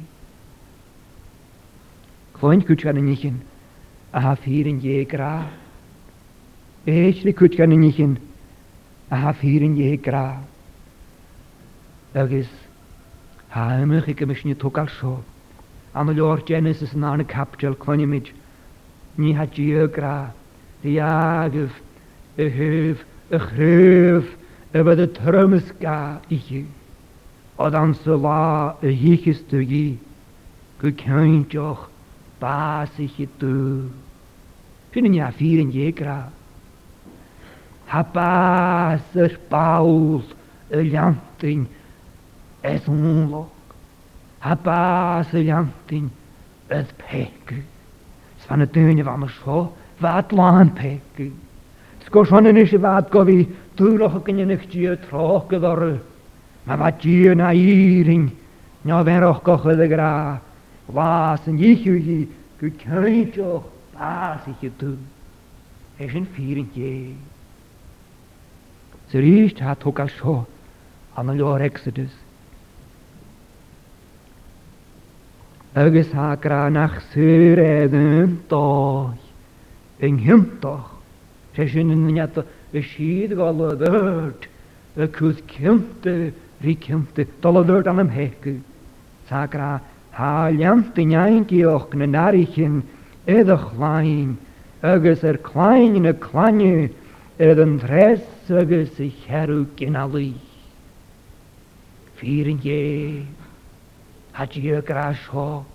Kvoin 2.38 2.62
cwtgan 2.68 3.00
yn 3.02 3.10
ychyn, 3.10 3.40
a 4.14 4.22
ha 4.26 4.34
firin 4.44 4.82
je 4.84 5.00
gra. 5.10 5.32
li 6.86 7.34
cwtgan 7.40 7.74
yn 7.74 7.88
ychyn, 7.88 8.14
a 9.10 9.16
ha 9.18 9.34
yn 9.42 9.78
je 9.82 9.98
gra. 9.98 10.44
Agus, 12.14 12.52
ha 13.50 13.66
ymwch 13.82 14.08
i 14.12 14.14
gymisni 14.14 14.54
tugal 14.54 14.88
sio. 15.00 15.24
Am 15.96 16.10
y 16.10 16.14
lor 16.14 16.46
Genesis 16.46 16.94
yn 16.94 17.04
arna 17.04 17.26
capdol, 17.26 17.74
kvoin 17.74 18.06
ymwch, 18.06 18.30
ni 19.18 19.34
ha 19.34 19.48
je 19.50 19.88
gra. 19.88 20.30
hyf, 20.86 21.82
y 22.38 22.46
hyf, 22.54 23.02
y 23.34 23.40
chryf 23.42 24.28
y 24.76 24.82
bydd 24.86 25.00
y 25.02 25.08
trymys 25.16 25.70
ga 25.82 25.98
i 26.30 26.38
chi. 26.48 26.60
Oedd 27.58 27.78
an 27.80 27.96
sy 28.02 28.18
la 28.22 28.74
y 28.86 28.92
dy 28.94 29.64
gi, 29.72 29.84
gy 30.82 30.92
cyntioch 31.02 31.88
bas 32.42 33.00
i 33.02 33.08
chi 33.10 33.26
dy. 33.42 33.88
Fy'n 34.94 35.10
yn 35.10 35.18
iaffir 35.22 35.64
yn 35.64 35.74
iegra. 35.74 36.20
Ha 37.90 38.04
bas 38.14 39.08
yr 39.18 39.38
bawl 39.52 40.22
y 40.70 40.84
liantyn 40.90 41.66
ys 42.66 42.86
unlog. 42.92 43.50
Ha 44.46 44.54
bas 44.62 45.34
y 45.34 45.46
liantyn 45.48 46.12
ys 46.76 46.94
pegu. 47.02 47.64
Sfan 48.44 48.66
y 48.66 48.70
dyn 48.76 49.02
y 49.02 49.08
fam 49.08 49.26
y 49.26 49.32
sio, 49.40 49.66
fa 49.98 50.20
lan 50.36 50.70
pegu. 50.78 51.32
Sgwrs 52.06 52.30
fan 52.30 52.46
yn 52.50 52.58
eisiau 52.62 52.82
fad 52.84 53.08
gofi 53.14 53.36
dŵroch 53.80 54.16
gynnyn 54.26 54.54
eich 54.56 54.66
ynnych 54.70 54.92
o 54.92 54.98
troch 55.08 55.46
gyddorw. 55.54 55.96
Mae 56.68 56.78
fa 56.82 56.90
o 56.94 57.34
na 57.40 57.48
i'r 57.58 58.02
iring, 58.02 58.30
na 58.86 59.00
goch 59.06 59.42
gochlydd 59.48 59.82
y 59.82 59.88
gra. 59.90 60.10
Was 60.88 61.48
yn 61.50 61.58
eich 61.58 61.86
yw 61.90 61.98
hi, 61.98 62.20
gwy 62.60 62.72
cyntioch 62.84 63.66
bas 63.98 64.46
eich 64.52 64.68
yw 64.70 64.76
dŵ. 64.84 64.94
Eis 65.98 66.14
yn 66.20 66.30
ffyr 66.36 66.62
yn 66.62 66.70
ie. 66.78 67.16
Sy'r 69.10 69.26
eich 69.30 69.56
ta 69.58 69.74
tog 69.76 70.00
al 70.00 70.14
sio, 70.14 70.46
an 71.18 71.34
yn 71.34 71.42
lor 71.42 71.62
exodus. 71.66 72.14
Ygys 75.76 76.14
ha 76.16 76.36
gra 76.40 76.68
nach 76.72 77.02
sy'r 77.12 77.60
edyn 77.66 78.38
doi, 78.48 79.18
yng 80.06 80.22
hymdoch. 80.24 80.94
Eh, 81.56 81.56
eh, 81.56 81.56
te 81.56 81.68
synnen 81.68 82.06
ni 82.08 82.20
att 82.20 82.38
vi 82.72 82.82
skid 82.84 83.38
galla 83.38 83.76
dört. 83.76 84.48
Vi 84.94 85.08
kus 85.08 85.36
kymte, 85.48 86.32
vi 86.58 86.76
kymte, 86.76 87.26
dalla 87.42 87.64
dört 87.64 87.88
anam 87.88 88.10
heku. 88.10 88.60
Sakra 89.30 89.80
ha 90.12 90.50
ljamte 90.52 91.04
njanki 91.06 91.66
ochne 91.66 92.08
narichen, 92.08 92.84
edde 93.26 93.54
eh, 93.54 93.64
klein, 93.74 94.38
ögus 94.84 95.22
klein 95.44 95.96
in 95.96 96.06
a 96.06 96.14
klanje, 96.14 96.90
er 97.40 97.56
den 97.56 97.80
tres 97.80 98.22
ögus 98.50 99.00
i 99.00 99.10
heruk 99.28 99.82
in 99.82 99.96
ali. 99.96 100.34
Vieren 102.22 102.60
je, 102.64 103.26
hat 104.32 104.56
je 104.56 104.82
graag 104.86 105.28
ho, 105.30 105.66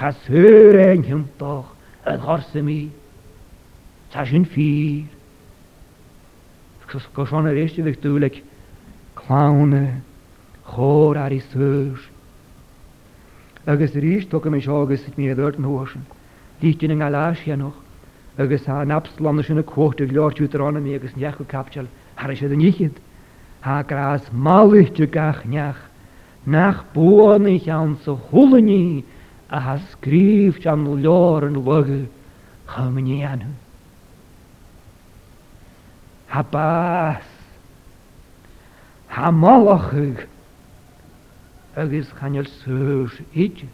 gas 0.00 0.16
heuren 0.26 1.04
hem 1.04 1.24
toch, 1.38 1.76
het 2.04 2.20
horse 2.20 2.62
Tá 4.12 4.26
sin 4.28 4.44
fi 4.44 5.04
go 7.16 7.24
seán 7.24 7.46
a 7.48 7.52
réiste 7.58 7.80
bh 7.82 7.96
dúla 8.04 8.28
chláne, 9.16 10.02
chór 10.68 11.16
ar 11.16 11.32
is 11.32 11.46
thuúr. 11.48 11.96
Agus 13.64 13.96
ríist 13.96 14.28
tu 14.28 14.36
mé 14.50 14.60
segus 14.60 15.00
ní 15.16 15.30
a 15.32 15.34
dúirt 15.34 15.56
an 15.56 15.64
hósin. 15.64 16.02
Díte 16.60 16.92
an 16.92 16.98
galáisia 17.00 17.56
noch 17.56 17.72
agus 18.36 18.68
a 18.68 18.84
napslanda 18.84 19.42
sinna 19.42 19.62
cuairta 19.62 20.04
leirtútarránamí 20.04 20.92
agus 20.94 21.16
neachú 21.16 21.48
capteal 21.48 21.88
Har 22.16 22.36
sé 22.36 22.44
an 22.52 22.58
nichiid. 22.60 22.92
Thgrás 23.64 24.28
máiste 24.30 25.08
gach 25.08 25.42
neach 25.48 25.80
nach 26.44 26.84
buáí 26.92 27.56
an 27.70 27.96
sa 28.04 28.12
thulaní 28.28 29.04
a 29.48 29.58
has 29.68 29.82
scríomh 29.94 30.60
an 30.66 30.84
leir 31.02 31.48
an 31.48 31.54
lugad 31.56 31.88
chumaní 32.74 33.24
anhu. 33.24 33.48
Habas. 36.32 37.20
Hamolochig. 39.12 40.24
Agus 41.76 42.08
chanyol 42.18 42.46
sŵr 42.62 43.18
idjel. 43.44 43.68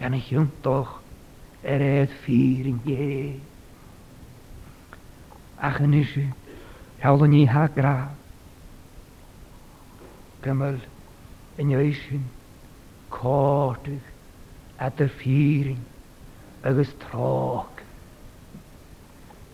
Gan 0.00 0.16
i 0.16 0.20
hiwntoch 0.26 0.92
er 1.72 1.84
eith 1.86 2.12
fyr 2.26 2.68
yn 2.74 2.82
ie. 2.88 3.08
Ach 5.70 5.80
yn 5.86 5.96
isu, 6.02 6.26
hawl 7.06 7.24
yn 7.28 7.38
i 7.40 7.42
ha 7.54 7.64
graf. 7.72 8.12
Gymal 10.44 10.76
yn 11.64 11.72
ysyn, 11.80 12.28
cortig, 13.16 14.04
at 14.88 15.00
y 15.02 15.10
yn 15.72 15.84
agus 16.68 16.92
troch. 17.08 17.77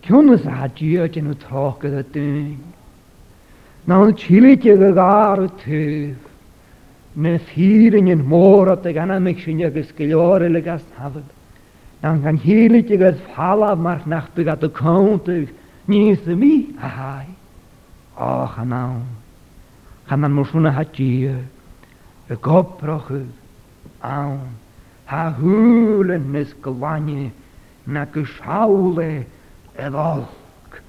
Cynnes 0.04 0.44
a 0.44 0.68
diod 0.76 1.14
yn 1.16 1.30
y 1.32 1.34
troch 1.46 1.78
gyda 1.80 2.02
dyn. 2.12 2.58
Na'n 3.88 4.12
chilit 4.20 4.64
ag 4.68 4.82
ag 4.90 4.98
ar 5.04 5.40
y 5.40 5.46
tyf. 5.62 6.24
Mae'n 7.14 7.40
ffyr 7.46 7.94
yn 8.00 8.10
yn 8.12 8.24
môr 8.28 8.68
at 8.74 8.84
ag 8.90 8.98
anna 9.04 9.16
mych 9.22 9.40
sy'n 9.46 9.62
ag 9.64 9.78
ysgilior 9.80 10.44
ag 10.44 10.66
as 10.74 10.84
hafyd. 10.98 11.24
Na'n 12.02 12.20
gan 12.26 12.40
chilit 12.42 12.92
ag 12.98 13.04
ag 13.12 13.22
ffala 13.30 13.72
mar 13.76 14.04
nach 14.10 14.28
byg 14.36 14.50
at 14.52 14.66
y 14.66 14.70
cwnt 14.76 15.30
ag 15.38 15.54
nis 15.88 16.28
y 16.28 16.36
mi 16.36 16.52
a 16.84 16.90
hai. 16.98 17.28
O, 18.20 18.44
chanawn. 18.56 19.06
Chanan 20.10 20.36
mwyswn 20.36 20.68
a 20.68 20.74
ha 20.76 20.84
diod. 20.84 21.48
Y 22.28 22.36
gobroch 22.44 23.08
ag 23.08 24.04
awn. 24.12 24.52
Ha 25.08 25.22
hwyl 25.40 26.12
yn 26.18 26.28
ysgilwani 26.42 27.30
na 27.88 28.04
gysawle 28.14 29.08
ag 29.22 29.32
elk, 29.76 30.80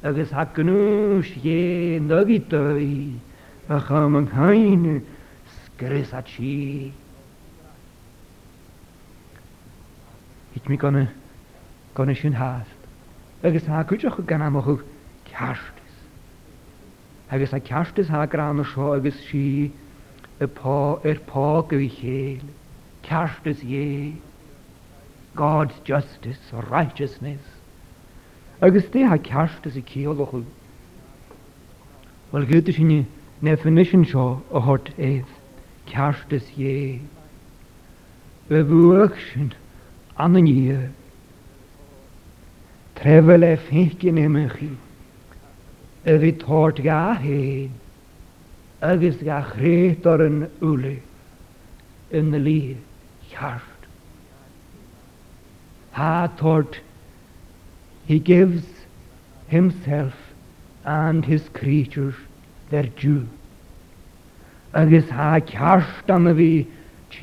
er 0.00 0.16
is 0.18 0.30
hak 0.30 0.54
genoeg 0.54 1.24
je 1.24 2.00
nogitoi, 2.00 3.20
we 3.66 3.78
gaan 3.80 4.28
geen 4.28 5.06
skrisatje. 5.64 6.90
Ik 10.52 10.68
me 10.68 10.76
kan 10.76 11.08
kan 11.92 12.08
hast. 12.08 12.22
haast. 12.22 12.70
Er 13.40 13.54
is 13.54 13.66
hak 13.66 13.86
kutje 13.86 14.10
gegaan 14.10 14.52
maar 14.52 14.66
ook 14.68 14.84
kerst. 15.22 15.72
Agus 17.28 17.50
ha 17.50 17.58
grane 17.58 18.04
hagránna 18.08 18.64
seo 18.64 18.94
agus 18.94 19.28
si 19.28 19.72
ar 20.40 20.46
pá 20.46 21.64
go 21.64 21.66
bhí 21.70 21.88
chéal, 21.88 22.44
ceartas 23.02 23.62
God's 25.34 25.72
justice 25.84 26.52
righteousness 26.68 27.51
agus 28.62 28.86
dé 28.94 29.00
ha 29.08 29.16
ceart 29.26 29.66
is 29.66 29.76
i 29.76 29.82
céolala 29.82 30.28
chu. 30.30 30.40
Weil 32.30 32.46
gote 32.46 32.72
sin 32.74 33.06
ne 33.42 33.56
finisin 33.56 34.04
seo 34.06 34.42
a 34.54 34.60
hort 34.60 34.86
éh, 34.98 35.24
ceart 35.90 36.30
is 36.38 36.46
dhé. 36.54 37.00
Be 38.48 38.62
bhuaach 38.62 39.18
sin 39.32 39.52
anní 40.16 40.78
Trefel 42.94 43.40
le 43.40 43.56
fécin 43.56 44.06
imimechi, 44.14 44.70
a 46.06 46.10
bhí 46.22 46.30
tát 46.38 46.76
ga 46.84 47.16
héin, 47.18 47.70
agus 48.80 49.16
ga 49.26 49.42
chréit 49.42 50.06
ar 50.06 50.20
an 50.22 50.46
úla 50.60 50.94
in 52.12 52.30
na 52.30 52.38
lí 52.38 52.76
cheart. 53.32 53.88
Tá 55.96 56.30
tát 56.38 56.78
He 58.06 58.18
gives 58.18 58.64
himself 59.48 60.14
and 60.84 61.24
his 61.24 61.48
creatures 61.50 62.14
their 62.70 62.84
due. 62.84 63.26
Agus 64.74 65.08
ha 65.10 65.38
cearstama 65.40 66.34
bhí 66.34 66.66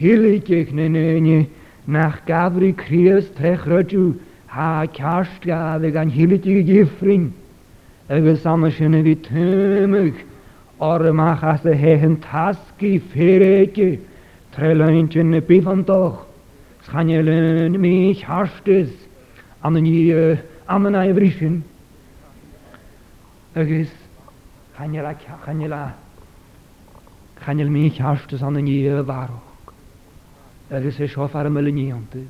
ne 0.02 0.88
ne 0.88 1.20
ne 1.20 1.50
nach 1.88 2.26
gabhrí 2.28 2.74
crías 2.76 3.26
techraú 3.42 4.18
ha 4.48 4.86
cearst 4.86 5.42
gadig 5.42 5.96
an 6.00 6.12
hiilití 6.12 6.64
gifrin, 6.66 7.32
agus 8.10 8.46
am 8.46 8.70
sinna 8.72 9.02
bhí 9.04 9.16
tuimeach 9.18 10.22
ormach 10.80 11.42
as 11.44 11.66
a 11.66 11.70
héhan 11.72 12.18
tascí 12.18 13.00
féréice 13.02 14.00
tre 14.54 14.76
leint 14.76 15.12
sin 15.12 15.32
na 15.32 15.38
ne 15.40 15.42
bífantoch, 15.42 16.20
Schanne 16.86 17.26
lein 17.26 17.74
mé 17.74 18.16
chearstas 18.16 18.92
an 19.64 19.74
ní 19.74 20.38
am 20.70 20.86
yna 20.86 21.00
efrysyn. 21.10 21.62
Agus 23.56 23.90
chanel 24.78 25.06
a 25.06 25.14
chanel 25.46 25.74
a 25.74 25.94
chanel 27.44 27.70
mi 27.70 27.90
chasht 27.90 28.32
ys 28.34 28.44
anna 28.46 28.62
ni 28.62 28.78
e 28.86 28.92
farwch. 29.10 29.74
Agus 30.70 31.00
e 31.02 31.08
siof 31.08 31.34
ar 31.36 31.48
y 31.48 31.50
ni 31.50 31.56
myluniantys. 31.58 32.30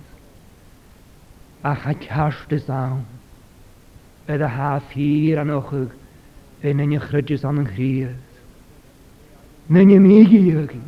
A 1.68 1.76
cha 1.84 1.94
chast 2.00 2.54
as 2.56 2.70
awn. 2.72 3.04
Edd 4.32 4.42
ha 4.48 4.78
ffyr 4.88 5.42
an 5.44 5.52
ochig 5.60 5.92
e 6.64 6.74
nyn 6.74 6.96
i 6.96 7.00
chrydys 7.04 7.42
ys 7.42 7.50
anna'n 7.52 7.66
chryd. 7.66 8.16
Nyn 9.68 9.92
i 9.92 10.00
mi 10.00 10.24
gyrig. 10.32 10.80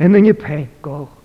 E 0.00 0.08
nyn 0.08 0.30
i 0.32 0.32
pegoch. 0.32 1.15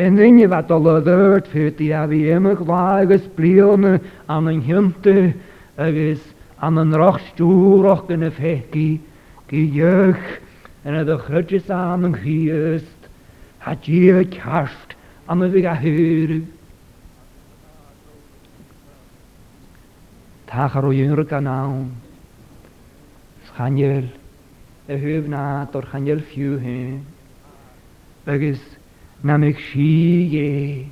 En 0.00 0.16
ringe 0.16 0.46
wat 0.48 0.70
al 0.72 0.86
rørt 1.04 1.48
fyrt 1.52 1.80
i 1.84 1.90
av 1.92 2.12
immer 2.16 2.54
klages 2.56 3.26
blione 3.36 3.98
an 4.32 4.46
en 4.48 4.94
er 5.76 5.94
is 6.12 6.22
an 6.60 6.78
en 6.78 6.94
roch 6.96 7.20
stúrokkene 7.32 8.30
fekki 8.32 8.88
gi 9.50 9.60
jøk 9.76 10.22
en 10.86 10.96
a 10.96 11.04
de 11.04 11.18
chutjes 11.26 11.68
an 11.72 12.04
en 12.08 12.16
giest 12.22 13.08
hat 13.66 13.84
hier 13.84 14.24
kast 14.38 14.96
an 15.28 15.42
en 15.44 15.52
viga 15.52 15.76
hyru. 15.76 16.40
Tachar 20.48 20.84
o 20.88 20.92
jynre 20.96 21.26
kanaun 21.28 21.90
schanjel 23.52 24.08
er 24.88 25.04
e 25.08 25.20
na, 25.28 25.66
dor 25.72 25.82
schanjel 25.90 26.24
fiu 26.32 26.56
hyn 26.58 27.04
agus 28.26 28.60
na 29.22 29.36
me 29.36 29.52
síé 29.52 30.86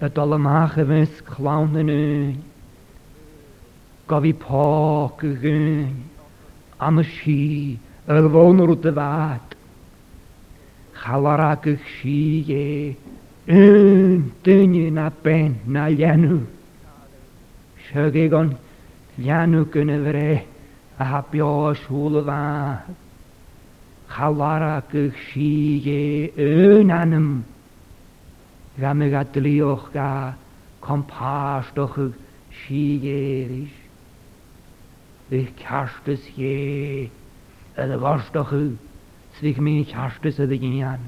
a 0.00 0.08
dal 0.08 0.32
amach 0.34 0.76
a 0.78 0.84
bheits 0.84 1.20
chlán 1.30 1.76
an 1.78 1.90
ún, 1.90 2.42
go 4.08 4.16
bhí 4.20 4.32
pá 4.34 4.50
go 5.14 5.30
gún 5.38 5.94
am 6.82 6.98
a 6.98 7.04
sí 7.04 7.78
a 8.08 8.14
bhónar 8.26 8.72
út 8.74 8.84
a 8.86 8.90
bhát. 8.92 9.46
Chalara 10.98 11.54
go 11.62 11.76
síé 12.02 12.96
ún 13.46 14.32
duine 14.42 14.90
na 14.90 15.06
ben 15.22 15.60
na 15.66 15.86
leanú. 15.86 16.42
Seo 17.86 18.10
an 18.36 18.58
leanú 19.22 19.70
gynna 19.72 20.02
bhré 20.02 20.42
a 20.98 21.04
ha 21.04 21.20
beá 21.30 21.74
siúla 21.78 22.26
bhát. 22.26 23.01
Hawarakishige 24.12 26.30
önanum. 26.36 27.44
Ramigatliochga 28.80 30.34
kompashdochig 30.80 32.12
shigerish. 32.50 33.76
Ich 35.30 35.48
kashtes 35.56 36.20
je, 36.36 37.10
ele 37.78 37.96
washdochig, 38.04 38.76
svich 39.38 39.58
min 39.58 39.84
kashtes 39.86 40.38
ele 40.40 40.56
ginian. 40.58 40.98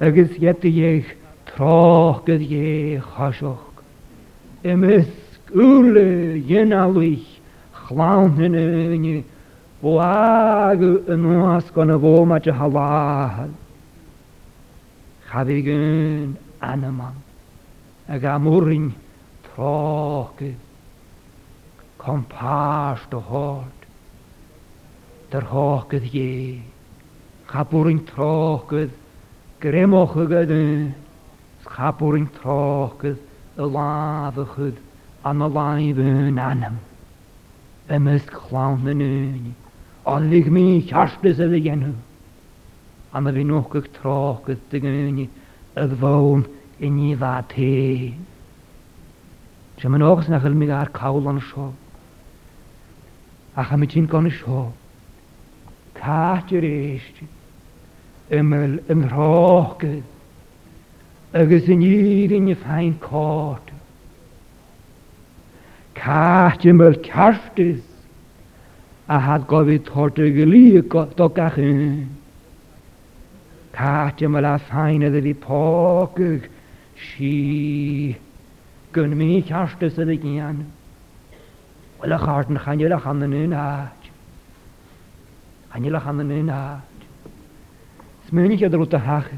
Agus 0.00 0.30
jette 0.44 0.68
jech 0.70 1.16
troch 1.48 2.24
ged 2.24 2.40
je 2.40 3.00
chashoch. 3.12 3.64
Emes 4.64 5.08
ule 5.52 6.08
jenawich, 6.48 7.40
chlaunen 7.84 8.54
o 9.84 9.98
agro 10.00 10.98
noaskonagoma 11.18 12.40
te 12.42 12.50
halal. 12.50 13.50
Chavigun 15.28 16.36
anaman, 16.62 17.16
agamurin 18.08 18.94
troke, 19.48 20.54
kompas 21.98 22.98
da 23.10 23.18
hort, 23.20 23.80
der 25.30 25.42
hoked 25.42 26.02
je, 26.04 26.62
Kapurin 27.46 28.00
troke, 28.06 28.88
gremochegede, 29.60 30.94
chapurin 31.66 32.26
troke, 32.40 33.18
de 33.56 33.62
laveged, 33.66 34.76
an 35.24 35.38
de 35.40 36.40
anam. 36.40 36.78
Emes 37.90 38.22
klaunen 38.24 39.54
Allig 40.04 40.46
mi 40.52 40.82
kjarstis 40.84 41.38
av 41.40 41.54
igjen. 41.56 41.80
Han 43.14 43.28
vi 43.32 43.44
nok 43.48 43.72
og 43.78 43.86
tråket 43.96 44.60
til 44.68 44.82
gynni 44.84 45.24
av 45.80 45.94
y 45.96 46.42
inn 46.84 46.98
i 47.06 47.14
vate. 47.16 48.12
Så 49.80 49.88
man 49.88 50.04
også 50.04 50.26
snakker 50.28 50.52
sio. 51.40 51.72
A 53.56 53.64
cha 53.64 53.76
mi 53.76 53.86
er 53.86 53.86
Ach, 53.86 53.86
gon 53.86 53.88
itin 53.88 54.08
sio. 54.08 54.30
sjå. 54.30 54.72
Kaatir 55.94 56.66
eist. 56.68 57.22
Ymel 58.30 58.80
yn 58.90 59.06
råket. 59.12 60.04
Agus 61.32 61.66
yn 61.70 61.82
ir 61.82 62.32
yn 62.32 62.50
y 62.50 62.54
fein 62.60 62.98
kort. 63.00 63.72
Kaatir 65.96 66.74
ymel 66.74 67.00
kjarstis. 67.06 67.93
Ahadgovit 69.08 69.84
horter 69.88 70.30
gelyka 70.32 71.06
tokachin. 71.16 72.08
Katja 73.72 74.28
mala 74.30 74.58
feine 74.58 75.10
de 75.10 75.20
vi 75.20 75.34
påkuk. 75.34 76.48
Shi. 76.96 78.16
Gunn 78.94 79.14
mi 79.16 79.42
kjærste 79.42 79.90
se 79.94 80.04
det 80.06 80.16
igjen. 80.24 80.64
Og 82.00 82.08
la 82.08 82.16
karten 82.18 82.56
kan 82.56 82.78
gjøre 82.78 82.96
han 83.04 83.20
den 83.20 83.32
unnat. 83.34 84.08
Han 85.68 85.82
gjør 85.84 85.98
han 86.00 86.18
den 86.18 86.30
unnat. 86.40 87.04
Smønne 88.30 88.56
ikke 88.56 88.68
drott 88.70 88.92
hach. 88.94 89.28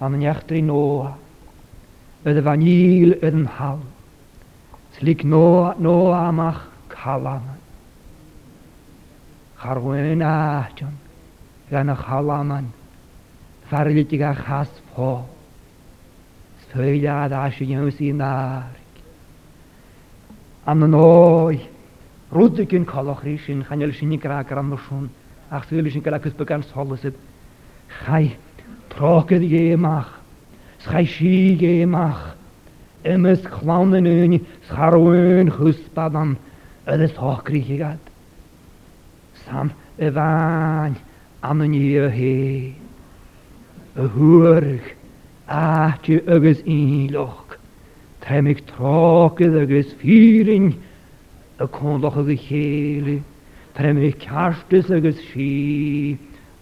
Han 0.00 0.14
en 0.14 0.20
hjerter 0.20 0.60
i 0.60 0.60
noa. 0.60 1.12
Øde 2.26 2.44
vanil 2.44 3.16
øden 3.24 3.46
hal. 3.46 3.80
Slik 4.98 5.24
noa, 5.24 5.72
noa 5.78 6.30
macht. 6.32 6.72
Hallo, 7.06 7.38
harwoen 9.62 10.22
acht, 10.26 10.80
dan 11.70 11.88
hallo, 11.88 12.62
verlichtige 13.70 14.32
gast, 14.34 14.80
speelja 16.62 17.28
daar 17.28 17.52
zijn 17.52 17.68
jullie 17.68 18.14
naar. 18.14 18.66
Amnooi, 20.64 21.60
rutjik 22.28 22.72
in 22.72 22.84
kalachrisin, 22.84 23.64
gaan 23.64 23.78
jullie 23.78 23.94
zijn 23.94 24.08
niks 24.10 24.24
er 24.24 24.30
aan, 24.32 24.44
dan 24.48 24.70
dus 24.70 24.88
on, 24.90 25.10
als 25.48 25.64
jullie 25.68 25.90
zijn 25.90 26.02
klerk 26.02 26.24
is 26.24 26.34
bekend, 26.34 26.66
zal 26.72 26.86
je 26.86 26.96
ze, 26.98 27.12
hij 27.86 28.36
trok 28.88 29.30
het 29.30 29.48
je 29.50 29.76
mag, 29.76 30.20
hij 30.82 31.04
schiet 31.04 31.60
je 31.60 31.86
mag, 31.86 32.36
ik 33.02 33.16
mis 33.16 33.40
y 36.86 36.94
Ydys 36.94 37.16
hochri 37.18 37.60
i 37.74 37.78
gad. 37.80 37.98
Sam 39.44 39.72
y 39.98 40.06
fain 40.14 40.94
am 41.46 41.64
yn 41.64 41.72
i'r 41.74 42.06
he. 42.14 42.76
Y 43.98 44.06
hwyrg 44.14 44.92
a 45.50 45.62
ti 46.04 46.20
ygys 46.36 46.62
un 46.70 47.10
loch. 47.14 47.56
Tremig 48.22 48.62
trogydd 48.70 49.58
ygys 49.64 49.90
ffyrin 49.98 50.70
y 51.58 51.68
cwndoch 51.74 52.20
ygys 52.22 52.46
chelu. 52.46 53.16
Tremig 53.76 54.20
carstys 54.22 54.92
ygys 55.00 55.18
si 55.32 55.50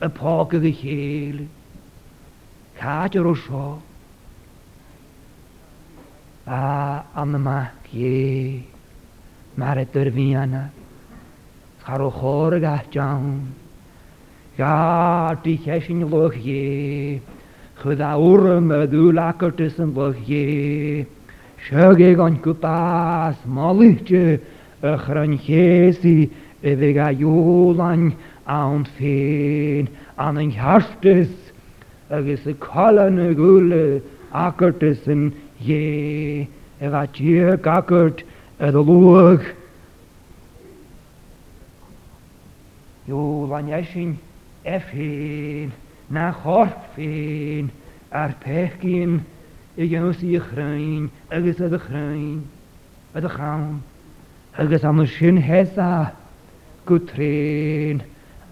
y 0.01 0.13
pog 0.21 0.57
ygys 0.57 0.81
chelu. 0.81 1.49
Cad 2.81 3.17
yr 3.21 3.29
o 3.35 3.37
sio. 3.45 3.67
A 6.47 6.63
am 7.15 7.37
yma 7.43 7.59
gie. 7.91 8.73
મારે 9.61 9.83
તરવિયાના 9.97 10.63
ખારો 11.85 12.09
horga 12.21 12.77
ચાઉં 12.97 13.35
Ja, 14.57 14.75
die 15.43 15.57
geshin 15.63 16.01
loch 16.13 16.33
je. 16.41 17.21
Gda 17.83 18.87
du 18.93 19.11
lakker 19.11 19.51
tussen 19.51 19.93
loch 19.97 20.15
kupas, 22.45 23.35
malitje, 23.49 24.41
öchran 24.81 25.37
jesi, 25.41 26.31
eviga 26.63 27.11
julan, 27.19 28.15
aun 28.47 28.85
fein, 28.97 29.89
an 30.19 30.39
en 30.39 30.53
hartes, 30.53 31.31
ögis 32.13 32.45
kollene 32.61 33.35
gule, 33.35 34.03
akker 34.33 34.73
je. 35.59 36.47
Eva 36.81 37.09
yr 38.63 38.77
lwg. 38.79 39.43
Yw 43.09 43.25
lan 43.51 43.71
eisiau 43.75 44.13
effin 44.77 45.73
na 46.15 46.31
chorffin 46.45 47.71
a'r 48.15 48.35
pechgyn 48.45 49.19
i 49.75 49.89
gynnwys 49.91 50.23
i 50.23 50.39
chrein 50.51 51.11
agos 51.35 51.59
y 51.59 51.69
chrein 51.89 52.39
y 53.15 53.25
chawn 53.27 53.83
agos 54.63 54.87
am 54.87 55.03
y 55.03 55.09
sy'n 55.11 55.43
hesa 55.45 55.91
gwtrin 56.87 58.01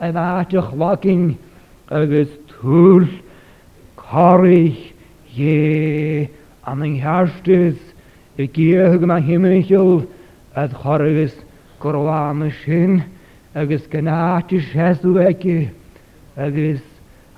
y 0.03 0.11
ddad 0.11 0.51
y 0.53 0.67
chlogin 0.73 1.29
agos 1.95 2.35
tŵl 2.57 3.07
corych 4.03 4.85
ie 5.39 6.27
am 6.69 6.83
yng 6.85 6.99
Nghyrstys 6.99 7.92
Begierig 8.43 9.01
ma 9.07 9.17
himmelchul, 9.21 10.09
ad 10.57 10.73
chorvis 10.75 11.33
korwame 11.79 12.51
shin, 12.51 13.05
agis 13.55 13.83
genati 13.89 14.59
shesu 14.61 15.11
eki, 15.31 15.71
agis 16.37 16.81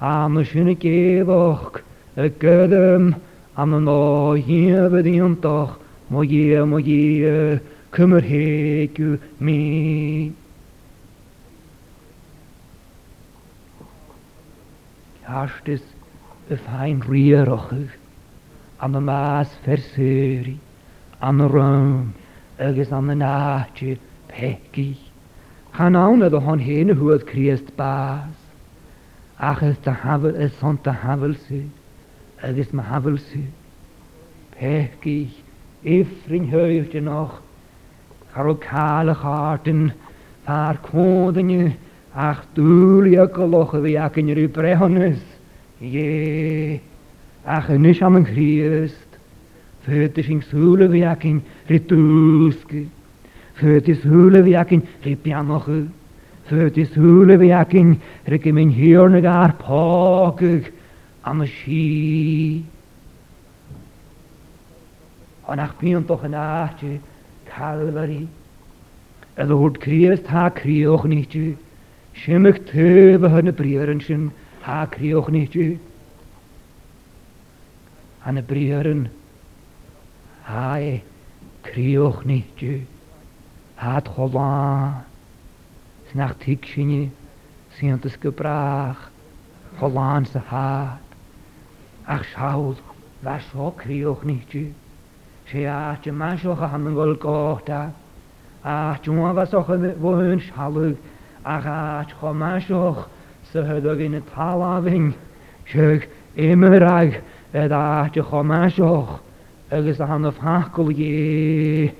ame 0.00 0.42
shin 0.46 0.74
kevoch, 0.74 1.82
vokh 2.16 2.40
gedem 2.40 3.14
am 3.58 3.84
no 3.84 4.32
hier 4.32 4.88
bedien 4.88 5.36
toch, 5.42 5.78
mo 6.08 6.22
hier, 6.22 6.64
mo 6.64 6.78
hier, 6.78 7.60
kümmer 7.92 8.22
heku 8.24 9.20
mi. 9.40 10.32
Hast 15.24 15.68
es 15.68 15.84
ein 16.80 17.02
Rierochel, 17.10 17.90
am 18.80 19.04
maas 19.04 19.50
versöri. 19.66 20.56
an 21.28 21.38
rym 21.56 22.14
agus 22.58 22.90
an 22.92 23.06
na 23.18 23.64
náte 23.72 23.98
pegi. 24.28 24.94
Chan 25.74 25.96
awn 25.96 26.22
a 26.22 26.28
hon 26.38 26.60
hwyd 26.60 27.24
Criest 27.30 27.74
bas, 27.78 28.28
ach 29.40 29.62
ys 29.64 29.78
da 29.82 29.92
hafel 30.04 30.36
hon 30.60 30.78
da 30.84 30.92
hafel 30.92 31.34
sy, 31.46 31.62
agus 32.42 32.72
ma 32.74 32.84
sy, 33.16 33.42
Pegi 34.54 35.30
ifrin 35.82 36.44
höyte 36.52 37.02
noch 37.02 37.40
Carol 38.34 38.54
cála 38.56 39.14
chátin 39.16 39.92
fár 40.46 40.76
y, 40.92 41.74
ach 42.14 42.44
dúlia 42.54 43.26
go 43.32 43.46
locha 43.48 43.78
bhí 43.80 43.96
ac 43.98 44.16
in 44.18 44.28
rú 44.36 44.46
brehannas. 44.48 45.18
Ie, 45.80 46.80
ach 47.46 47.68
yn 47.70 47.82
nys 47.88 48.00
am 48.02 48.16
yn 48.20 48.26
Criest, 48.30 49.03
sŵlyf 49.84 49.84
yn 49.84 49.84
yn 49.84 49.84
Fötisin 50.04 50.40
suleviakin 50.50 51.40
rituuski. 51.68 52.88
Fötis 53.58 54.00
suleviakin 54.02 54.82
ripianochu. 55.04 55.88
Fötis 56.48 56.88
suleviakin 56.94 58.00
rikimin 58.28 58.72
ar 59.32 59.52
pogyg 59.58 60.72
am 61.24 61.44
y 61.66 62.62
ach 65.46 65.52
Anach 65.52 65.74
piantoch 65.78 66.24
yn 66.24 66.32
ahti, 66.34 67.00
calfari. 67.44 68.26
Ydw 69.36 69.52
hwrt 69.58 69.76
criwys 69.82 70.22
ta 70.24 70.48
criwch 70.48 71.04
ni 71.04 71.26
ti. 71.26 71.56
Simmych 72.16 72.62
tyf 72.70 73.20
hyn 73.28 73.50
y 73.50 73.52
bryr 73.52 73.92
yn 73.92 74.00
sy'n 74.00 74.30
ha 74.64 74.86
cryoch 74.88 75.28
ni 75.28 75.44
ti. 75.52 75.76
Han 78.24 78.40
y 78.40 78.44
brifr 78.48 78.88
yn 78.88 79.04
Hai, 80.44 81.00
kriwch 81.64 82.22
nicht 82.26 82.60
jy. 82.60 82.82
Hat 83.80 84.08
holan. 84.16 84.98
Snach 86.10 86.34
tikshini, 86.38 87.08
siantas 87.78 88.18
gebrach. 88.20 89.06
Holan 89.80 90.26
se 90.26 90.38
hat. 90.40 90.98
Ach 92.06 92.24
schaul, 92.34 92.76
was 93.22 93.48
ho 93.54 93.70
kriwch 93.72 94.22
nicht 94.24 94.50
jy. 94.52 94.68
She 95.46 95.64
aach, 95.64 96.04
man 96.12 96.36
scho 96.36 96.54
hamen 96.54 96.92
gol 96.94 97.14
gohta. 97.16 97.92
Ach, 98.62 99.00
juma 99.02 99.32
was 99.32 99.54
och 99.54 99.66
wohin 99.68 100.40
schalug. 100.42 100.98
Ach, 101.46 101.64
aach, 101.64 102.12
ho 102.20 102.34
man 102.34 102.60
scho. 102.60 103.06
Se 103.50 103.62
hydog 103.64 104.02
in 104.04 104.12
y 104.20 104.20
talaving. 104.36 105.14
Sieg, 105.72 106.06
immer 106.36 106.82
ag, 106.84 107.22
edach, 107.54 108.12
jo 108.12 108.22
ho 108.22 108.42
man 108.44 108.68
scho 108.68 109.20
agus 109.70 109.98
a 110.00 110.04
hanmh 110.06 110.30
hacolgé 110.38 111.92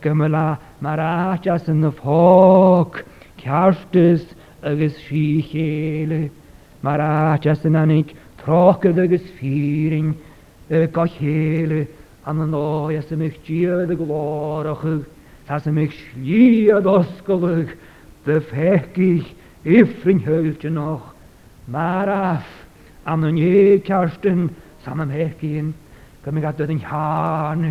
go 0.00 0.10
le 0.14 0.58
marráteas 0.80 1.66
yn 1.68 1.82
na 1.84 1.90
fág 1.92 3.02
ceartas 3.42 4.22
agus 4.62 4.96
sí 5.06 5.24
chéile 5.50 6.30
marráteas 6.82 7.64
yn 7.68 7.76
anig 7.76 8.14
trochad 8.40 8.96
agus 8.98 9.26
fíring 9.36 10.14
go 10.96 11.04
chéile 11.18 11.86
an 12.24 12.40
an 12.40 12.54
áas 12.56 13.04
sem 13.12 13.18
mih 13.20 13.36
tíad 13.46 13.90
a 13.90 13.94
goláirichu 13.94 15.04
Tá 15.50 15.58
sem 15.58 15.74
mih 15.74 15.90
slíad 15.92 16.86
oscolah 16.88 17.66
de 18.24 18.40
feciich 18.40 19.34
ifrin 19.66 20.24
heulte 20.24 20.70
noch 20.72 21.12
maraf 21.68 22.46
an 23.04 23.24
an 23.24 23.36
é 23.36 23.76
cearsten 23.84 24.50
sam 24.84 25.00
am 25.04 25.10
hecín 25.10 25.74
Gwyd 26.20 26.34
mi 26.36 26.42
gadwyd 26.44 26.70
yn 26.74 26.82
iarnu. 26.84 27.68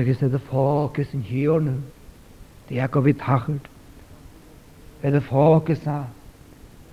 Agus 0.00 0.22
edd 0.24 0.36
y 0.36 0.38
ffog 0.46 0.96
ys 1.02 1.10
yn 1.18 1.24
hiwr 1.26 1.60
nhw. 1.66 1.74
Di 2.70 2.80
ac 2.80 2.96
o 2.96 3.02
fi 3.04 3.12
tachyd. 3.24 3.66
Edd 5.04 5.18
y 5.20 5.22
ffog 5.26 5.68
ys 5.74 5.84
na. 5.84 5.98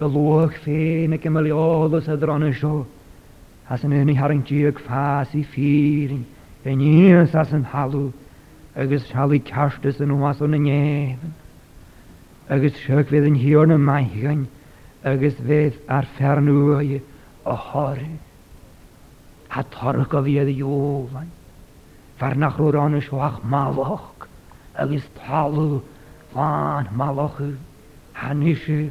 Fy 0.01 0.09
lwch 0.11 0.57
ffyn 0.65 1.15
ac 1.17 1.23
ymwyl 1.29 1.47
i 1.47 1.53
olwys 1.55 2.09
edd 2.11 2.25
yr 2.27 2.33
ond 2.35 2.49
yn 2.49 2.57
sio. 2.59 2.81
As 3.71 3.87
yn 3.87 3.95
hynny 3.95 4.17
harang 4.19 4.43
diog 4.51 4.83
ffas 4.83 5.31
i 5.39 5.45
ffyrin. 5.53 6.25
Fe 6.67 6.75
nes 6.83 7.31
as 7.43 7.55
yn 7.55 7.63
halw. 7.71 8.09
Agus 8.75 9.07
sialu 9.07 9.39
castus 9.51 10.03
yn 10.03 10.11
hwas 10.19 10.43
o'n 10.43 10.59
yn 10.59 10.67
efen. 10.75 11.31
Agus 12.51 12.75
siog 12.83 13.07
fydd 13.13 13.31
yn 13.31 13.39
hiwr 13.45 13.71
yn 13.71 13.79
maigan. 13.87 14.43
Agus 15.15 15.39
fydd 15.47 15.79
ar 15.87 16.03
fernwyr. 16.19 16.99
ahare. 17.45 18.09
Hát 19.47 19.73
harkavéd 19.73 20.57
jólan. 20.57 21.31
Fernachróranos 22.15 23.09
vach 23.09 23.43
malak. 23.43 24.27
Agus 24.71 25.03
talu 25.25 25.81
lán 26.33 26.89
malachu. 26.95 27.55
Hanishu. 28.11 28.89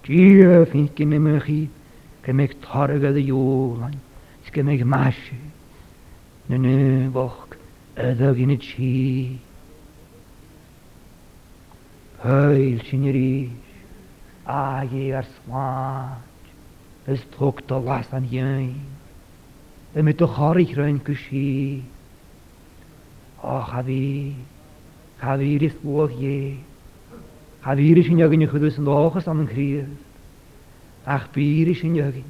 Tíra 0.00 0.66
finkin 0.66 1.12
emechi. 1.12 1.70
Kemeg 2.20 2.56
targad 2.60 3.16
jólan. 3.26 4.00
Skemeg 4.42 4.84
mási. 4.84 5.40
ne 6.46 7.08
vach. 7.10 7.46
Ödögini 7.94 8.56
csí. 8.56 9.38
Höyl 12.20 12.80
sinirís. 12.82 13.50
Ági 14.42 15.12
ar 15.12 15.24
slán. 15.24 16.18
Ez 17.08 17.20
tokta 17.38 17.78
lasan 17.84 18.26
jijn. 18.30 18.80
En 19.92 20.04
met 20.04 20.18
de 20.18 20.26
garig 20.26 20.70
rein 20.74 21.02
kushi. 21.02 21.82
Ach, 23.40 23.68
gavi. 23.68 24.34
Gavi 25.16 25.54
is 25.56 25.72
wohl 25.80 26.08
je. 26.18 26.52
Gavi 27.60 27.90
is 27.98 28.06
in 28.06 28.16
jagen 28.16 28.40
ich 28.42 28.50
würde 28.52 28.66
es 28.66 28.74
de 28.76 28.88
ogen 28.90 29.26
aan 29.26 29.38
een 29.54 29.96
Ach, 31.04 31.30
bier 31.30 31.84
in 31.84 31.94
jagen. 31.94 32.24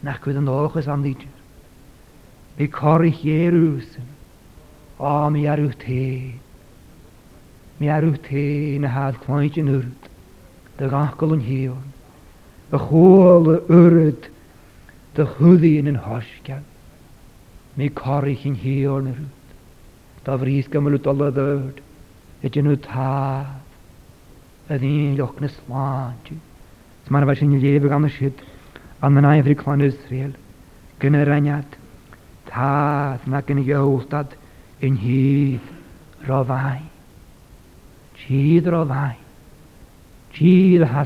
Nach 0.00 0.18
kudden 0.20 0.44
de 0.44 0.50
ogen 0.50 0.86
an 0.86 1.02
die. 1.02 1.16
Ik 2.54 2.74
garig 2.74 3.22
je 3.22 3.50
mir 7.76 7.88
ja 7.88 7.96
rüßt 7.98 8.22
he, 8.26 8.74
in 8.74 8.82
der 8.82 8.92
arucht 8.92 9.08
heen, 9.08 9.42
ich 9.44 9.56
in 9.56 9.64
nurt. 9.64 10.10
der 10.78 10.88
gachkelen 10.90 11.40
hier, 11.40 11.72
a 12.72 12.76
chóla 12.78 13.58
urid 13.66 14.30
de 15.14 15.24
yn 15.78 15.88
an 15.88 15.98
thoiscean. 15.98 16.62
Mí 17.76 17.90
choirich 17.90 18.46
in 18.46 18.54
hiíor 18.56 19.02
na 19.04 19.10
rút. 19.10 19.32
Tá 20.24 20.36
bhrís 20.38 20.68
go 20.70 20.80
muú 20.80 20.98
dola 21.02 21.30
dhd 21.34 21.82
i 22.42 22.48
dginú 22.48 22.76
tá 22.78 23.58
a 24.70 24.74
nhw 24.78 25.16
lwch 25.18 25.40
na 25.42 25.48
sláintú. 25.50 26.36
S 27.06 27.10
mar 27.10 27.24
bheit 27.26 27.38
sin 27.42 27.58
léh 27.58 27.82
gan 27.88 28.06
siad 28.06 28.38
an 29.02 29.14
na 29.18 29.24
naimhrí 29.26 29.56
clon 29.58 29.82
Israel 29.82 30.30
gynna 31.02 31.24
rainead 31.26 31.74
taf 32.46 33.26
na 33.26 33.42
gynna 33.42 33.66
geolstad 33.66 34.38
in 34.80 34.94
híad 34.94 35.66
rofain. 36.30 36.86
Tíad 38.14 38.66
rofain. 38.70 39.18
Tíad 40.32 40.86
a 40.86 41.04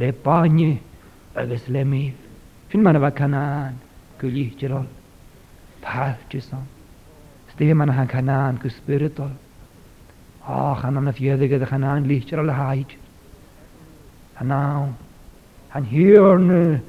le 0.00 0.12
páine 0.24 0.78
agus 1.36 1.68
mif. 1.68 2.14
Fyn 2.70 2.80
man 2.84 2.96
a 2.96 2.98
bh 3.04 3.12
canán 3.20 3.74
go 4.18 4.26
líteol 4.34 4.86
páilte 5.84 6.40
san. 6.40 6.64
Stíh 7.52 7.74
man 7.74 7.90
an 7.90 8.06
canán 8.08 8.56
go 8.62 8.68
spiritol. 8.70 9.32
á 10.42 10.74
chan 10.80 10.94
na 11.04 11.12
fiadagad 11.12 11.62
a 11.62 11.66
chanán 11.66 12.08
lítear 12.08 12.40
le 12.48 12.52
háid. 12.52 12.90
Tá 14.38 14.42
ná 14.44 14.60
an 15.74 15.84
hiorne 15.92 16.80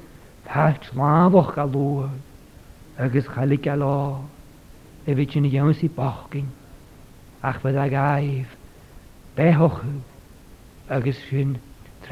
peilt 0.48 0.82
slábhach 0.90 1.58
a 1.58 1.64
lu 1.66 2.08
agus 2.98 3.26
chalik 3.34 3.66
a 3.66 3.76
lá 3.76 4.18
le 5.06 5.12
bhí 5.16 5.24
sin 5.32 5.44
dhéí 5.52 5.88
bachcin 6.00 6.46
ach 7.42 7.60
fydda 7.62 7.82
a 7.84 7.88
gaibh 7.96 8.52
béthchu 9.36 10.00
agus 10.96 11.18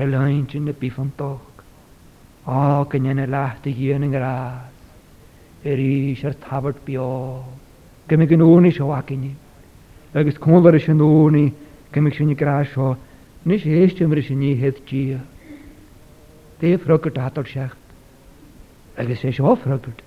in 0.02 0.10
de 0.10 0.44
se 0.48 0.56
in 0.56 0.64
na 0.64 0.72
bifantóg. 0.78 1.40
Á 2.46 2.84
gan 2.88 3.04
een 3.04 3.28
leachta 3.28 4.68
Er 5.62 5.76
is 5.78 5.78
er 5.78 5.78
ís 5.78 6.24
ar 6.24 6.34
tabhart 6.40 6.84
beá, 6.86 7.04
go 8.08 8.16
mé 8.16 8.24
an 8.32 8.40
úna 8.40 8.72
seohacinine, 8.72 9.36
agus 10.14 10.38
cóir 10.40 10.72
is 10.74 10.88
an 10.88 11.00
úna 11.02 11.52
go 11.92 12.08
sinna 12.10 12.32
grá 12.34 12.64
seo, 12.64 12.96
nís 13.44 13.64
éisteimir 13.66 14.24
sin 14.26 14.38
níhéadtí. 14.38 15.20
Déhragurt 16.60 17.18
Ik 17.36 17.46
seach, 17.48 17.76
zo 19.06 19.14
sé 19.14 19.32
seófragurt, 19.32 19.82
trokken. 19.82 20.00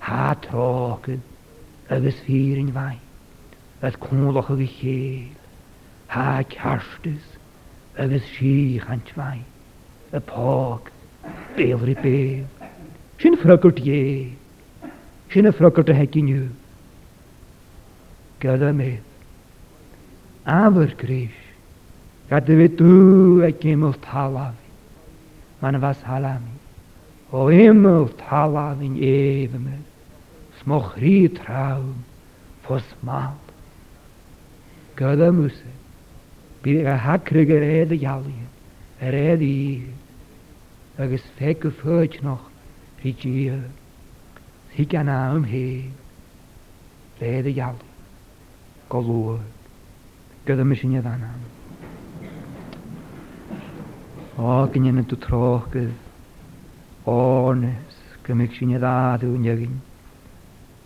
trágad 0.00 1.20
agus 2.04 2.20
vier 2.24 2.56
in 2.56 2.72
le 3.82 3.90
cólacha 3.98 4.48
go 4.56 4.68
chéal, 4.80 5.30
há 6.08 6.42
ceartas, 6.44 7.31
agus 8.00 8.22
sí 8.38 8.80
chaintmhaid 8.80 9.44
a 10.14 10.18
pág 10.20 10.90
béalí 11.56 11.94
bé. 12.02 12.46
Sin 13.20 13.36
fragurt 13.36 13.76
dhé, 13.78 14.32
sin 15.30 15.46
a 15.46 15.52
fragurt 15.52 15.88
a 15.88 15.94
heiciniu. 15.94 16.48
Gada 18.40 18.72
mé 18.72 19.00
Abergrís 20.44 21.36
ga 22.28 22.40
de 22.40 22.54
bhé 22.56 22.68
tú 22.76 23.42
a 23.44 23.50
céimiil 23.60 23.94
talhí 24.00 24.50
man 25.60 25.80
was 25.80 26.00
halami. 26.02 26.54
ó 27.32 27.46
éimiil 27.52 28.08
talhín 28.18 28.96
éhime, 28.96 29.76
smoch 30.60 30.96
rí 30.98 31.28
fos 32.64 32.82
Gada 34.96 35.30
bij 36.62 36.96
hakkerige 36.98 37.58
rijden 37.58 37.98
jalien, 37.98 38.46
rijden 38.98 39.46
hier. 39.46 39.80
Er 40.94 41.12
is 41.12 41.22
fekke 41.36 41.70
voetje 41.70 42.18
nog, 42.22 42.50
rietje 43.00 43.28
hier. 43.28 43.58
Zie 44.74 44.86
kan 44.86 45.08
aan 45.08 45.42
heen. 45.44 45.92
rijden 47.18 47.52
jalien. 47.52 47.80
Koloor, 48.86 49.38
kunnen 50.44 50.68
misschien 50.68 50.90
niet 50.90 51.04
aan 51.04 51.20
aan. 51.22 51.40
O, 54.36 54.42
oh, 54.42 54.70
kan 54.72 54.84
je 54.84 54.92
niet 54.92 55.08
te 55.08 55.18
trokken. 55.18 55.94
O, 57.02 57.40
oh, 57.48 57.56
nes, 57.56 57.96
kan 58.20 58.40
ik 58.40 58.52
zien 58.52 58.68
je 58.68 58.78
daar 58.78 59.18
doen, 59.18 59.42
jagin. 59.42 59.80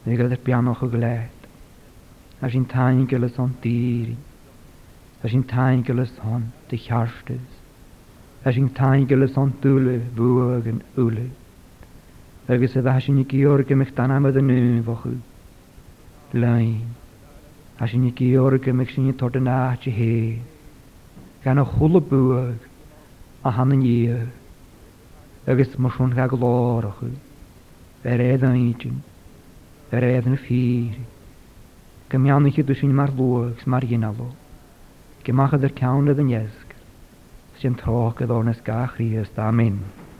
Ik 0.02 0.16
heb 0.16 0.30
het 0.30 0.42
piano 0.42 0.74
geleid. 0.74 1.30
Als 2.40 2.52
je 2.52 2.58
in 2.58 2.66
tijden 2.66 3.06
kunt 3.06 3.20
laat 3.20 3.36
Tá 5.26 5.30
sin 5.30 5.42
taingelas 5.42 6.12
an 6.22 6.52
de 6.70 6.76
cheartas. 6.78 7.40
is 8.46 8.54
sin 8.54 8.68
taingelas 8.68 9.36
an 9.36 9.52
túla 9.60 9.98
bua 10.16 10.54
an 10.62 10.82
úla. 10.96 11.26
Agus 12.48 12.76
a 12.76 12.80
bheit 12.82 13.02
sin 13.02 13.24
cíorga 13.24 13.74
me 13.76 13.84
tanamad 13.86 14.36
an 14.36 14.46
nuhachu. 14.48 15.14
Lein. 16.32 16.84
A 17.80 17.84
me 18.72 18.84
sin 18.86 19.14
to 19.18 19.26
an 19.34 19.48
a 19.48 19.76
chula 21.74 22.00
a 23.44 23.50
hanan 23.50 23.80
díag. 23.82 24.28
agus 25.48 25.76
marún 25.76 26.14
ga 26.14 26.26
go 26.28 26.36
lárachu. 26.36 27.10
Ver 28.04 28.16
réad 28.20 28.42
an 28.44 28.54
ítin, 28.70 28.96
ver 29.90 30.00
réad 30.02 30.24
je 30.24 30.36
fíri. 30.44 31.04
Go 32.10 32.16
sin 32.74 32.94
mar 32.94 33.10
luags 33.10 33.66
mar 33.66 33.82
Gemach 35.26 35.58
der 35.58 35.70
Kaun 35.74 36.06
den 36.08 36.28
iesg, 36.34 36.68
sy'n 37.58 37.74
troch 37.82 38.14
gedornes 38.22 38.62
gach 38.70 38.96
da 39.34 39.48
Amen. 39.50 39.78